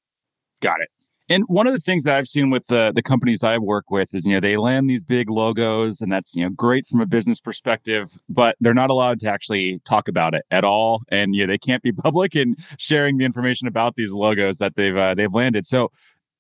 Got 0.61 0.81
it. 0.81 0.89
And 1.31 1.45
one 1.47 1.69
of 1.69 1.73
the 1.73 1.79
things 1.79 2.03
that 2.03 2.17
I've 2.17 2.27
seen 2.27 2.51
with 2.51 2.67
the 2.67 2.91
the 2.93 3.03
companies 3.03 3.45
I 3.45 3.57
work 3.57 3.89
with 3.89 4.13
is, 4.15 4.27
you 4.27 4.33
know, 4.33 4.41
they 4.41 4.57
land 4.57 4.91
these 4.91 5.05
big 5.05 5.31
logos 5.31 6.01
and 6.01 6.11
that's, 6.11 6.35
you 6.35 6.43
know, 6.43 6.51
great 6.51 6.87
from 6.87 7.01
a 7.01 7.07
business 7.07 7.41
perspective, 7.41 8.19
but 8.29 8.57
they're 8.61 8.75
not 8.75 8.91
allowed 8.91 9.21
to 9.21 9.31
actually 9.31 9.81
talk 9.85 10.09
about 10.09 10.35
it 10.35 10.43
at 10.51 10.65
all. 10.65 11.03
And 11.09 11.37
you 11.37 11.47
know, 11.47 11.53
they 11.53 11.57
can't 11.57 11.85
be 11.85 11.93
public 12.07 12.35
in 12.35 12.57
sharing 12.79 13.19
the 13.19 13.25
information 13.25 13.69
about 13.69 13.95
these 13.95 14.11
logos 14.11 14.59
that 14.59 14.75
they've 14.75 14.97
uh, 14.97 15.15
they've 15.15 15.33
landed. 15.33 15.67
So 15.67 15.93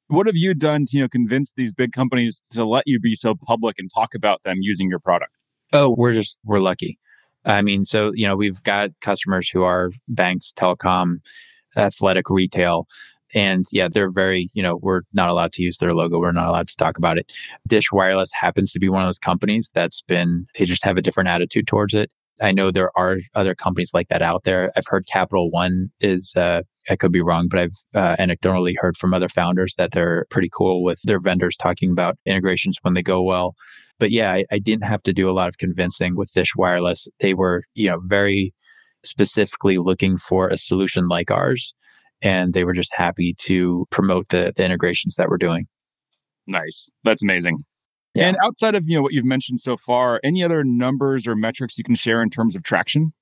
what 0.08 0.26
have 0.26 0.36
you 0.36 0.54
done 0.54 0.86
to, 0.86 0.96
you 0.96 1.04
know, 1.04 1.08
convince 1.08 1.52
these 1.52 1.72
big 1.72 1.92
companies 1.92 2.42
to 2.50 2.64
let 2.64 2.82
you 2.86 2.98
be 2.98 3.14
so 3.14 3.36
public 3.36 3.76
and 3.78 3.88
talk 3.94 4.12
about 4.12 4.42
them 4.42 4.56
using 4.60 4.90
your 4.90 4.98
product? 4.98 5.30
Oh, 5.72 5.94
we're 5.96 6.14
just 6.14 6.40
we're 6.44 6.58
lucky. 6.58 6.98
I 7.44 7.62
mean, 7.62 7.84
so 7.84 8.10
you 8.12 8.26
know, 8.26 8.34
we've 8.34 8.60
got 8.64 8.90
customers 9.00 9.48
who 9.48 9.62
are 9.62 9.92
banks, 10.08 10.52
telecom, 10.58 11.18
athletic 11.76 12.28
retail 12.28 12.88
and 13.34 13.64
yeah, 13.72 13.88
they're 13.88 14.10
very, 14.10 14.48
you 14.54 14.62
know, 14.62 14.76
we're 14.82 15.02
not 15.12 15.28
allowed 15.28 15.52
to 15.54 15.62
use 15.62 15.78
their 15.78 15.94
logo. 15.94 16.18
We're 16.18 16.32
not 16.32 16.48
allowed 16.48 16.68
to 16.68 16.76
talk 16.76 16.98
about 16.98 17.18
it. 17.18 17.32
Dish 17.66 17.92
Wireless 17.92 18.32
happens 18.32 18.72
to 18.72 18.80
be 18.80 18.88
one 18.88 19.02
of 19.02 19.08
those 19.08 19.18
companies 19.18 19.70
that's 19.74 20.02
been, 20.02 20.46
they 20.58 20.64
just 20.64 20.84
have 20.84 20.96
a 20.96 21.02
different 21.02 21.28
attitude 21.28 21.66
towards 21.66 21.94
it. 21.94 22.10
I 22.42 22.52
know 22.52 22.70
there 22.70 22.96
are 22.96 23.18
other 23.34 23.54
companies 23.54 23.92
like 23.92 24.08
that 24.08 24.22
out 24.22 24.44
there. 24.44 24.72
I've 24.74 24.86
heard 24.86 25.06
Capital 25.06 25.50
One 25.50 25.90
is, 26.00 26.32
uh, 26.36 26.62
I 26.88 26.96
could 26.96 27.12
be 27.12 27.20
wrong, 27.20 27.48
but 27.48 27.60
I've 27.60 27.76
uh, 27.94 28.16
anecdotally 28.16 28.74
heard 28.78 28.96
from 28.96 29.12
other 29.12 29.28
founders 29.28 29.74
that 29.76 29.92
they're 29.92 30.26
pretty 30.30 30.48
cool 30.50 30.82
with 30.82 31.00
their 31.02 31.20
vendors 31.20 31.56
talking 31.56 31.92
about 31.92 32.16
integrations 32.24 32.78
when 32.82 32.94
they 32.94 33.02
go 33.02 33.22
well. 33.22 33.54
But 33.98 34.10
yeah, 34.10 34.32
I, 34.32 34.44
I 34.50 34.58
didn't 34.58 34.84
have 34.84 35.02
to 35.02 35.12
do 35.12 35.28
a 35.28 35.32
lot 35.32 35.48
of 35.48 35.58
convincing 35.58 36.16
with 36.16 36.32
Dish 36.32 36.56
Wireless. 36.56 37.06
They 37.20 37.34
were, 37.34 37.64
you 37.74 37.90
know, 37.90 38.00
very 38.06 38.54
specifically 39.04 39.76
looking 39.76 40.16
for 40.16 40.48
a 40.48 40.56
solution 40.56 41.08
like 41.08 41.30
ours 41.30 41.74
and 42.22 42.52
they 42.52 42.64
were 42.64 42.72
just 42.72 42.94
happy 42.94 43.34
to 43.40 43.86
promote 43.90 44.28
the, 44.28 44.52
the 44.56 44.64
integrations 44.64 45.14
that 45.16 45.28
we're 45.28 45.38
doing. 45.38 45.66
Nice. 46.46 46.90
That's 47.04 47.22
amazing. 47.22 47.64
Yeah. 48.14 48.28
And 48.28 48.36
outside 48.44 48.74
of 48.74 48.88
you 48.88 48.96
know 48.96 49.02
what 49.02 49.12
you've 49.12 49.24
mentioned 49.24 49.60
so 49.60 49.76
far, 49.76 50.20
any 50.24 50.42
other 50.42 50.64
numbers 50.64 51.26
or 51.26 51.36
metrics 51.36 51.78
you 51.78 51.84
can 51.84 51.94
share 51.94 52.22
in 52.22 52.30
terms 52.30 52.56
of 52.56 52.62
traction? 52.62 53.12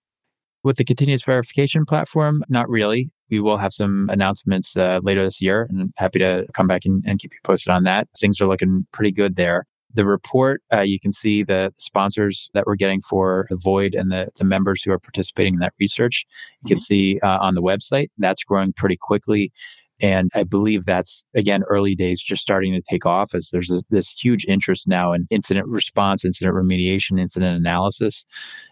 With 0.64 0.76
the 0.76 0.85
continuous 0.85 1.23
verification 1.23 1.85
platform, 1.85 2.43
not 2.49 2.69
really. 2.69 3.11
We 3.31 3.38
will 3.40 3.59
have 3.59 3.73
some 3.73 4.09
announcements 4.11 4.76
uh, 4.76 5.00
later 5.02 5.23
this 5.23 5.40
year, 5.40 5.67
and 5.69 5.81
I'm 5.83 5.93
happy 5.97 6.19
to 6.19 6.47
come 6.52 6.67
back 6.67 6.85
and, 6.85 7.05
and 7.07 7.19
keep 7.19 7.33
you 7.33 7.38
posted 7.45 7.71
on 7.71 7.85
that. 7.85 8.09
Things 8.19 8.40
are 8.40 8.47
looking 8.47 8.87
pretty 8.93 9.12
good 9.12 9.37
there 9.37 9.67
the 9.92 10.04
report, 10.04 10.62
uh, 10.73 10.80
you 10.80 11.00
can 11.00 11.12
see 11.12 11.42
the 11.42 11.73
sponsors 11.78 12.50
that 12.54 12.66
we're 12.66 12.76
getting 12.76 13.00
for 13.00 13.47
the 13.50 13.57
Void 13.57 13.95
and 13.95 14.12
the, 14.12 14.28
the 14.37 14.45
members 14.45 14.83
who 14.83 14.92
are 14.92 14.99
participating 14.99 15.54
in 15.54 15.61
that 15.61 15.75
research. 15.80 16.26
You 16.62 16.68
can 16.68 16.76
mm-hmm. 16.76 16.83
see 16.83 17.21
uh, 17.23 17.38
on 17.40 17.54
the 17.54 17.62
website 17.62 18.11
that's 18.18 18.45
growing 18.45 18.73
pretty 18.73 18.99
quickly. 19.00 19.52
And 20.00 20.30
I 20.35 20.45
believe 20.45 20.85
that's, 20.85 21.26
again, 21.35 21.64
early 21.64 21.95
days 21.97 22.23
just 22.23 22.42
starting 22.42 22.73
to 22.73 22.83
take 22.88 23.04
off 23.04 23.35
as 23.35 23.50
there's 23.50 23.68
this, 23.68 23.83
this 23.90 24.12
huge 24.12 24.45
interest 24.47 24.87
now 24.87 25.12
in 25.12 25.26
incident 25.30 25.66
response, 25.66 26.25
incident 26.25 26.54
remediation, 26.54 27.18
incident 27.21 27.57
analysis. 27.57 28.25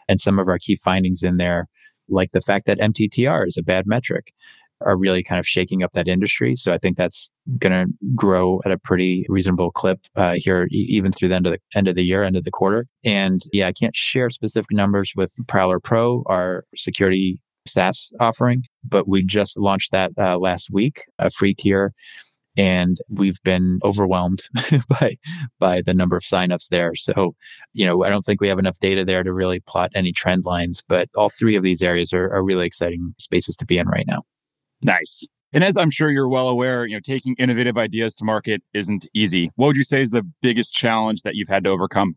And 0.09 0.21
some 0.21 0.39
of 0.39 0.49
our 0.49 0.59
key 0.59 0.77
findings 0.77 1.25
in 1.25 1.37
there, 1.37 1.67
like 2.09 2.31
the 2.31 2.41
fact 2.41 2.67
that 2.67 2.79
MTTR 2.79 3.49
is 3.49 3.57
a 3.57 3.63
bad 3.63 3.87
metric 3.87 4.33
are 4.83 4.97
really 4.97 5.23
kind 5.23 5.39
of 5.39 5.47
shaking 5.47 5.83
up 5.83 5.93
that 5.93 6.09
industry. 6.09 6.55
So 6.55 6.73
I 6.73 6.79
think 6.79 6.97
that's 6.97 7.31
going 7.59 7.73
to 7.73 7.93
grow 8.15 8.61
at 8.65 8.73
a 8.73 8.79
pretty 8.79 9.27
reasonable 9.29 9.71
clip 9.71 10.01
uh, 10.17 10.35
here, 10.35 10.69
even 10.71 11.13
through 11.13 11.29
the 11.29 11.35
end 11.35 11.47
of 11.47 11.53
the 11.53 11.61
end 11.75 11.89
of 11.89 11.95
the 11.95 12.05
year, 12.05 12.23
end 12.23 12.37
of 12.37 12.45
the 12.45 12.51
quarter. 12.51 12.87
And 13.05 13.43
yeah, 13.53 13.69
I 13.69 13.73
can't 13.73 13.97
share 13.97 14.31
specific 14.31 14.71
numbers 14.73 15.13
with 15.17 15.33
Prowler 15.47 15.81
Pro, 15.81 16.23
our 16.27 16.65
security 16.77 17.41
SaaS 17.67 18.11
offering, 18.21 18.65
but 18.85 19.09
we 19.09 19.23
just 19.23 19.59
launched 19.59 19.93
that 19.93 20.13
uh, 20.19 20.39
last 20.39 20.71
week, 20.71 21.05
a 21.19 21.31
free 21.31 21.55
tier. 21.55 21.93
And 22.59 22.97
we've 23.11 23.43
been 23.43 23.81
overwhelmed 23.85 24.45
by 24.89 25.19
by 25.59 25.83
the 25.83 25.93
number 25.93 26.17
of 26.17 26.23
signups 26.23 26.69
there. 26.69 26.95
So, 26.95 27.35
you 27.75 27.85
know, 27.85 28.03
I 28.03 28.09
don't 28.09 28.25
think 28.25 28.41
we 28.41 28.49
have 28.49 28.59
enough 28.59 28.79
data 28.79 29.05
there 29.05 29.23
to 29.23 29.31
really 29.31 29.61
plot 29.61 29.91
any 29.95 30.11
trend 30.11 30.47
lines. 30.47 30.83
But 30.89 31.11
all 31.15 31.29
three 31.29 31.55
of 31.57 31.63
these 31.63 31.83
areas 31.83 32.15
are, 32.15 32.33
are 32.35 32.43
really 32.43 32.67
exciting 32.67 33.15
spaces 33.19 33.57
to 33.57 33.67
be 33.67 33.77
in 33.77 33.89
right 33.89 34.07
now. 34.07 34.23
Nice. 34.83 35.25
And 35.53 35.65
as 35.65 35.77
I'm 35.77 35.91
sure 35.91 36.11
you're 36.11 36.29
well 36.29 36.49
aware, 36.49 36.87
you 36.87 36.97
know, 36.97 37.01
taking 37.01 37.35
innovative 37.39 37.79
ideas 37.79 38.15
to 38.17 38.25
market 38.25 38.63
isn't 38.75 39.07
easy. 39.15 39.51
What 39.57 39.69
would 39.69 39.77
you 39.77 39.85
say 39.85 40.03
is 40.03 40.11
the 40.11 40.27
biggest 40.43 40.75
challenge 40.75 41.23
that 41.23 41.35
you've 41.35 41.49
had 41.49 41.65
to 41.65 41.71
overcome? 41.71 42.17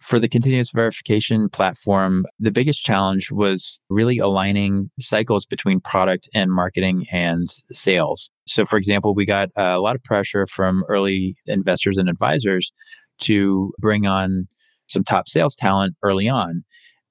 For 0.00 0.18
the 0.18 0.28
continuous 0.28 0.70
verification 0.72 1.48
platform, 1.48 2.26
the 2.38 2.50
biggest 2.50 2.84
challenge 2.84 3.32
was 3.32 3.80
really 3.88 4.18
aligning 4.18 4.90
cycles 5.00 5.46
between 5.46 5.80
product 5.80 6.28
and 6.34 6.52
marketing 6.52 7.06
and 7.12 7.48
sales. 7.72 8.30
So, 8.46 8.66
for 8.66 8.76
example, 8.76 9.14
we 9.14 9.24
got 9.24 9.48
a 9.56 9.78
lot 9.78 9.96
of 9.96 10.04
pressure 10.04 10.46
from 10.46 10.84
early 10.88 11.34
investors 11.46 11.96
and 11.96 12.10
advisors 12.10 12.72
to 13.20 13.72
bring 13.78 14.06
on 14.06 14.48
some 14.86 15.02
top 15.02 15.28
sales 15.28 15.56
talent 15.56 15.96
early 16.02 16.28
on. 16.28 16.62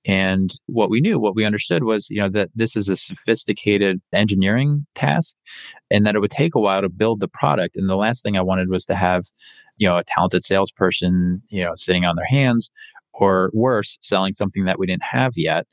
And 0.06 0.54
what 0.68 0.89
we 0.89 1.02
knew, 1.02 1.20
what 1.20 1.36
we 1.36 1.46
understood 1.46 1.84
was, 1.84 2.10
you 2.10 2.20
know, 2.20 2.30
that 2.30 2.50
this 2.54 2.76
is 2.76 2.89
a 2.89 2.96
sophisticated 2.96 4.02
engineering 4.13 4.86
task 4.94 5.36
and 5.89 6.06
that 6.06 6.15
it 6.15 6.20
would 6.20 6.32
take 6.32 6.54
a 6.54 6.60
while 6.60 6.82
to 6.82 6.89
build 6.89 7.20
the 7.20 7.28
product. 7.28 7.76
And 7.76 7.89
the 7.89 7.96
last 7.96 8.22
thing 8.22 8.38
I 8.38 8.41
wanted 8.41 8.70
was 8.70 8.86
to 8.86 8.96
have, 8.96 9.26
you 9.78 9.88
know, 9.88 9.98
a 9.98 10.04
talented 10.04 10.44
salesperson, 10.44 11.41
you 11.50 11.63
know, 11.63 11.74
sitting 11.76 12.06
on 12.06 12.15
their 12.15 12.26
hands 12.26 12.72
or 13.13 13.50
worse, 13.54 13.98
selling 14.02 14.34
something 14.34 14.65
that 14.65 14.78
we 14.78 14.86
didn't 14.86 15.04
have 15.04 15.34
yet. 15.38 15.65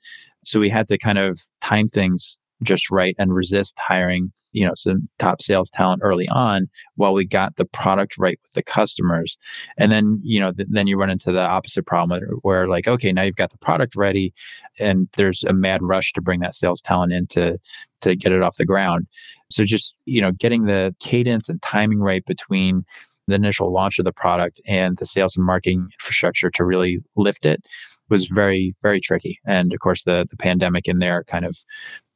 So 0.45 0.59
we 0.59 0.71
had 0.71 0.87
to 0.89 0.99
kind 0.99 1.19
of 1.19 1.41
time 1.61 1.87
things 1.87 2.39
just 2.63 2.91
right 2.91 3.15
and 3.19 3.35
resist 3.35 3.79
hiring 3.79 4.33
you 4.53 4.67
know 4.67 4.75
some 4.77 5.09
top 5.19 5.43
sales 5.43 5.71
talent 5.71 6.03
early 6.05 6.29
on 6.29 6.69
while 6.97 7.13
we 7.13 7.25
got 7.25 7.57
the 7.57 7.65
product 7.65 8.17
right 8.19 8.39
with 8.43 8.53
the 8.53 8.63
customers. 8.63 9.39
And 9.79 9.91
then 9.91 10.21
you 10.23 10.39
know 10.39 10.53
th- 10.53 10.69
then 10.71 10.87
you 10.87 10.97
run 10.97 11.11
into 11.11 11.33
the 11.33 11.41
opposite 11.41 11.87
problem 11.87 12.23
where 12.43 12.69
like 12.69 12.87
okay 12.87 13.13
now 13.13 13.23
you've 13.23 13.37
got 13.37 13.51
the 13.51 13.59
product 13.59 13.97
ready 13.97 14.33
and 14.79 15.09
there's 15.17 15.43
a 15.45 15.53
mad 15.53 15.83
rush 15.83 16.13
to 16.13 16.21
bring 16.21 16.41
that 16.41 16.55
sales 16.55 16.81
talent 16.81 17.13
in 17.13 17.27
to 17.29 17.59
to 18.03 18.15
get 18.15 18.33
it 18.33 18.43
off 18.43 18.57
the 18.57 18.67
ground. 18.67 19.07
So 19.51 19.65
just 19.65 19.97
you 20.07 20.21
know 20.21 20.33
getting 20.33 20.67
the 20.67 20.95
cadence 21.01 21.49
and 21.49 21.61
timing 21.63 22.01
right 22.01 22.25
between 22.25 22.85
the 23.29 23.35
initial 23.35 23.73
launch 23.73 23.99
of 23.99 24.05
the 24.05 24.13
product 24.13 24.61
and 24.67 24.99
the 24.99 25.07
sales 25.07 25.37
and 25.37 25.47
marketing 25.47 25.89
infrastructure 25.93 26.51
to 26.51 26.65
really 26.65 26.99
lift 27.17 27.47
it 27.47 27.65
was 28.13 28.27
very 28.27 28.75
very 28.83 29.01
tricky. 29.01 29.41
And 29.45 29.73
of 29.73 29.81
course 29.81 30.05
the 30.05 30.27
the 30.31 30.37
pandemic 30.37 30.87
in 30.87 31.01
there 31.01 31.25
kind 31.25 31.45
of 31.45 31.59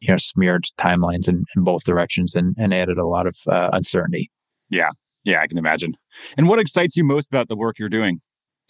you 0.01 0.09
know 0.09 0.19
smeared 0.19 0.67
timelines 0.79 1.27
in, 1.27 1.45
in 1.57 1.65
both 1.65 1.85
directions 1.85 2.35
and, 2.35 2.55
and 2.59 2.73
added 2.73 2.99
a 2.99 3.07
lot 3.07 3.27
of 3.27 3.37
uh, 3.49 3.71
uncertainty. 3.73 4.31
Yeah. 4.71 4.91
Yeah 5.25 5.41
i 5.41 5.47
can 5.47 5.59
imagine. 5.59 5.97
And 6.37 6.47
what 6.49 6.61
excites 6.61 6.97
you 6.97 7.03
most 7.03 7.29
about 7.29 7.49
the 7.49 7.57
work 7.57 7.79
you're 7.79 7.89
doing? 7.89 8.21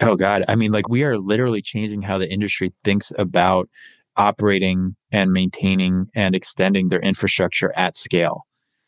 Oh 0.00 0.16
god. 0.16 0.44
I 0.48 0.54
mean 0.54 0.72
like 0.72 0.88
we 0.88 1.02
are 1.02 1.18
literally 1.18 1.60
changing 1.60 2.02
how 2.02 2.16
the 2.16 2.32
industry 2.32 2.72
thinks 2.84 3.12
about 3.18 3.68
operating 4.16 4.96
and 5.12 5.32
maintaining 5.32 6.06
and 6.14 6.34
extending 6.34 6.88
their 6.88 7.00
infrastructure 7.00 7.72
at 7.76 7.96
scale. 7.96 8.46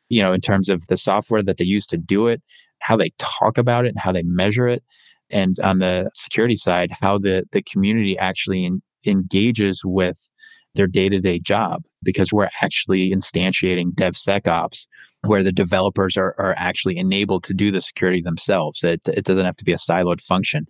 You 0.09 0.23
know 0.23 0.33
in 0.33 0.41
terms 0.41 0.69
of 0.69 0.87
the 0.87 0.97
software 0.97 1.43
that 1.43 1.59
they 1.59 1.65
use 1.65 1.87
to 1.89 1.99
do 1.99 2.29
it 2.29 2.41
how 2.81 2.97
they 2.97 3.11
talk 3.19 3.59
about 3.59 3.85
it 3.85 3.89
and 3.89 3.99
how 3.99 4.13
they 4.13 4.23
measure 4.23 4.69
it 4.69 4.83
and 5.31 5.59
on 5.61 5.79
the 5.79 6.11
security 6.15 6.57
side 6.57 6.91
how 7.01 7.19
the 7.19 7.45
the 7.53 7.63
community 7.63 8.19
actually 8.19 8.65
in, 8.65 8.83
engages 9.05 9.83
with 9.85 10.31
their 10.75 10.87
day-to-day 10.87 11.41
job 11.41 11.83
because 12.03 12.33
we're 12.33 12.49
actually 12.63 13.11
instantiating 13.11 13.93
DevSecOps 13.95 14.87
where 15.23 15.43
the 15.43 15.53
developers 15.53 16.17
are, 16.17 16.35
are 16.39 16.55
actually 16.57 16.97
enabled 16.97 17.43
to 17.43 17.55
do 17.55 17.73
the 17.73 17.81
security 17.81 18.23
themselves. 18.23 18.85
It, 18.85 19.01
it 19.09 19.25
doesn't 19.25 19.45
have 19.45 19.57
to 19.57 19.65
be 19.65 19.73
a 19.73 19.77
siloed 19.77 20.21
function. 20.21 20.67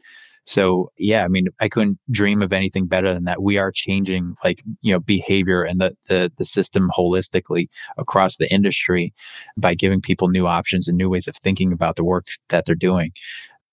So 0.47 0.91
yeah, 0.97 1.25
I 1.25 1.29
mean, 1.29 1.49
I 1.61 1.69
couldn't 1.69 1.99
dream 2.11 2.41
of 2.41 2.55
anything 2.55 2.87
better 2.87 3.13
than 3.13 3.25
that. 3.25 3.43
We 3.43 3.59
are 3.59 3.71
changing 3.71 4.35
like, 4.43 4.63
you 4.81 4.95
know, 4.95 5.01
behavior 5.01 5.63
and 5.63 5.79
the, 5.79 5.95
the, 6.09 6.33
the 6.39 6.47
system 6.47 6.91
holistically 6.97 7.69
across 7.99 8.39
the 8.39 8.51
industry 8.51 9.13
by 9.59 9.75
giving 9.75 10.01
people 10.01 10.29
new 10.29 10.47
options 10.47 10.89
and 10.89 10.97
new 10.97 11.11
ways 11.11 11.29
of 11.29 11.37
thinking 11.37 11.71
about 11.71 11.97
the 11.97 12.05
work 12.05 12.29
that 12.49 12.65
they're 12.65 12.75
doing. 12.75 13.13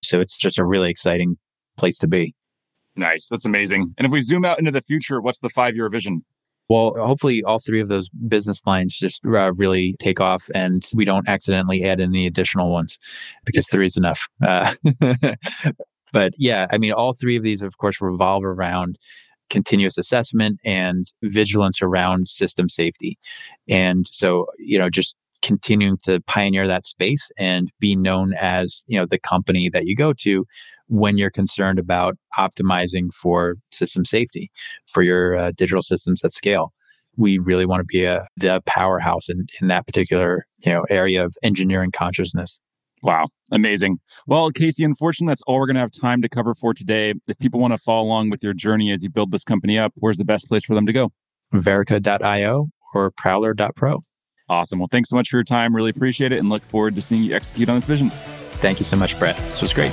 So 0.02 0.20
it's 0.20 0.38
just 0.38 0.58
a 0.58 0.64
really 0.64 0.90
exciting 0.90 1.36
place 1.76 1.98
to 1.98 2.08
be. 2.08 2.34
Nice. 2.96 3.28
That's 3.28 3.44
amazing. 3.44 3.94
And 3.98 4.06
if 4.06 4.12
we 4.12 4.20
zoom 4.20 4.44
out 4.44 4.58
into 4.58 4.70
the 4.70 4.80
future, 4.80 5.20
what's 5.20 5.40
the 5.40 5.50
five 5.50 5.76
year 5.76 5.88
vision? 5.88 6.24
Well, 6.68 6.94
hopefully, 6.98 7.44
all 7.44 7.60
three 7.60 7.80
of 7.80 7.88
those 7.88 8.08
business 8.08 8.60
lines 8.66 8.96
just 8.96 9.24
uh, 9.24 9.52
really 9.54 9.94
take 10.00 10.20
off 10.20 10.50
and 10.52 10.84
we 10.94 11.04
don't 11.04 11.28
accidentally 11.28 11.84
add 11.84 12.00
any 12.00 12.26
additional 12.26 12.72
ones 12.72 12.98
because 13.44 13.68
three 13.68 13.86
is 13.86 13.96
enough. 13.96 14.26
Uh, 14.44 14.74
but 16.12 16.32
yeah, 16.38 16.66
I 16.72 16.78
mean, 16.78 16.92
all 16.92 17.12
three 17.12 17.36
of 17.36 17.44
these, 17.44 17.62
of 17.62 17.78
course, 17.78 18.00
revolve 18.00 18.44
around 18.44 18.98
continuous 19.48 19.96
assessment 19.96 20.58
and 20.64 21.12
vigilance 21.22 21.80
around 21.80 22.26
system 22.26 22.68
safety. 22.68 23.16
And 23.68 24.08
so, 24.10 24.46
you 24.58 24.76
know, 24.76 24.90
just 24.90 25.16
continuing 25.42 25.98
to 25.98 26.20
pioneer 26.22 26.66
that 26.66 26.84
space 26.84 27.30
and 27.38 27.70
be 27.80 27.96
known 27.96 28.34
as 28.34 28.84
you 28.86 28.98
know 28.98 29.06
the 29.06 29.18
company 29.18 29.68
that 29.68 29.86
you 29.86 29.94
go 29.94 30.12
to 30.12 30.44
when 30.88 31.18
you're 31.18 31.30
concerned 31.30 31.78
about 31.78 32.16
optimizing 32.38 33.12
for 33.12 33.56
system 33.72 34.04
safety 34.04 34.50
for 34.86 35.02
your 35.02 35.36
uh, 35.36 35.52
digital 35.56 35.82
systems 35.82 36.22
at 36.24 36.32
scale 36.32 36.72
we 37.16 37.38
really 37.38 37.66
want 37.66 37.80
to 37.80 37.84
be 37.84 38.04
a 38.04 38.26
the 38.36 38.62
powerhouse 38.66 39.28
in, 39.28 39.46
in 39.60 39.68
that 39.68 39.86
particular 39.86 40.46
you 40.58 40.72
know 40.72 40.84
area 40.90 41.24
of 41.24 41.36
engineering 41.42 41.90
consciousness 41.90 42.60
Wow. 43.02 43.26
Amazing. 43.52 43.98
Well, 44.26 44.50
Casey, 44.50 44.82
unfortunately, 44.82 45.30
that's 45.30 45.42
all 45.46 45.60
we're 45.60 45.66
going 45.66 45.74
to 45.74 45.80
have 45.80 45.92
time 45.92 46.22
to 46.22 46.28
cover 46.28 46.54
for 46.54 46.74
today. 46.74 47.14
If 47.28 47.38
people 47.38 47.60
want 47.60 47.72
to 47.72 47.78
follow 47.78 48.02
along 48.02 48.30
with 48.30 48.42
your 48.42 48.52
journey 48.52 48.90
as 48.90 49.02
you 49.02 49.10
build 49.10 49.30
this 49.30 49.44
company 49.44 49.78
up, 49.78 49.92
where's 49.96 50.18
the 50.18 50.24
best 50.24 50.48
place 50.48 50.64
for 50.64 50.74
them 50.74 50.86
to 50.86 50.92
go? 50.92 51.12
Verica.io 51.54 52.68
or 52.94 53.10
Prowler.pro. 53.12 54.02
Awesome. 54.48 54.78
Well, 54.78 54.88
thanks 54.90 55.10
so 55.10 55.16
much 55.16 55.28
for 55.30 55.36
your 55.36 55.44
time. 55.44 55.74
Really 55.74 55.90
appreciate 55.90 56.32
it 56.32 56.38
and 56.38 56.48
look 56.48 56.62
forward 56.62 56.94
to 56.96 57.02
seeing 57.02 57.22
you 57.22 57.34
execute 57.34 57.68
on 57.68 57.74
this 57.76 57.84
vision. 57.84 58.10
Thank 58.60 58.78
you 58.78 58.84
so 58.84 58.96
much, 58.96 59.18
Brett. 59.18 59.36
This 59.48 59.60
was 59.60 59.72
great. 59.72 59.92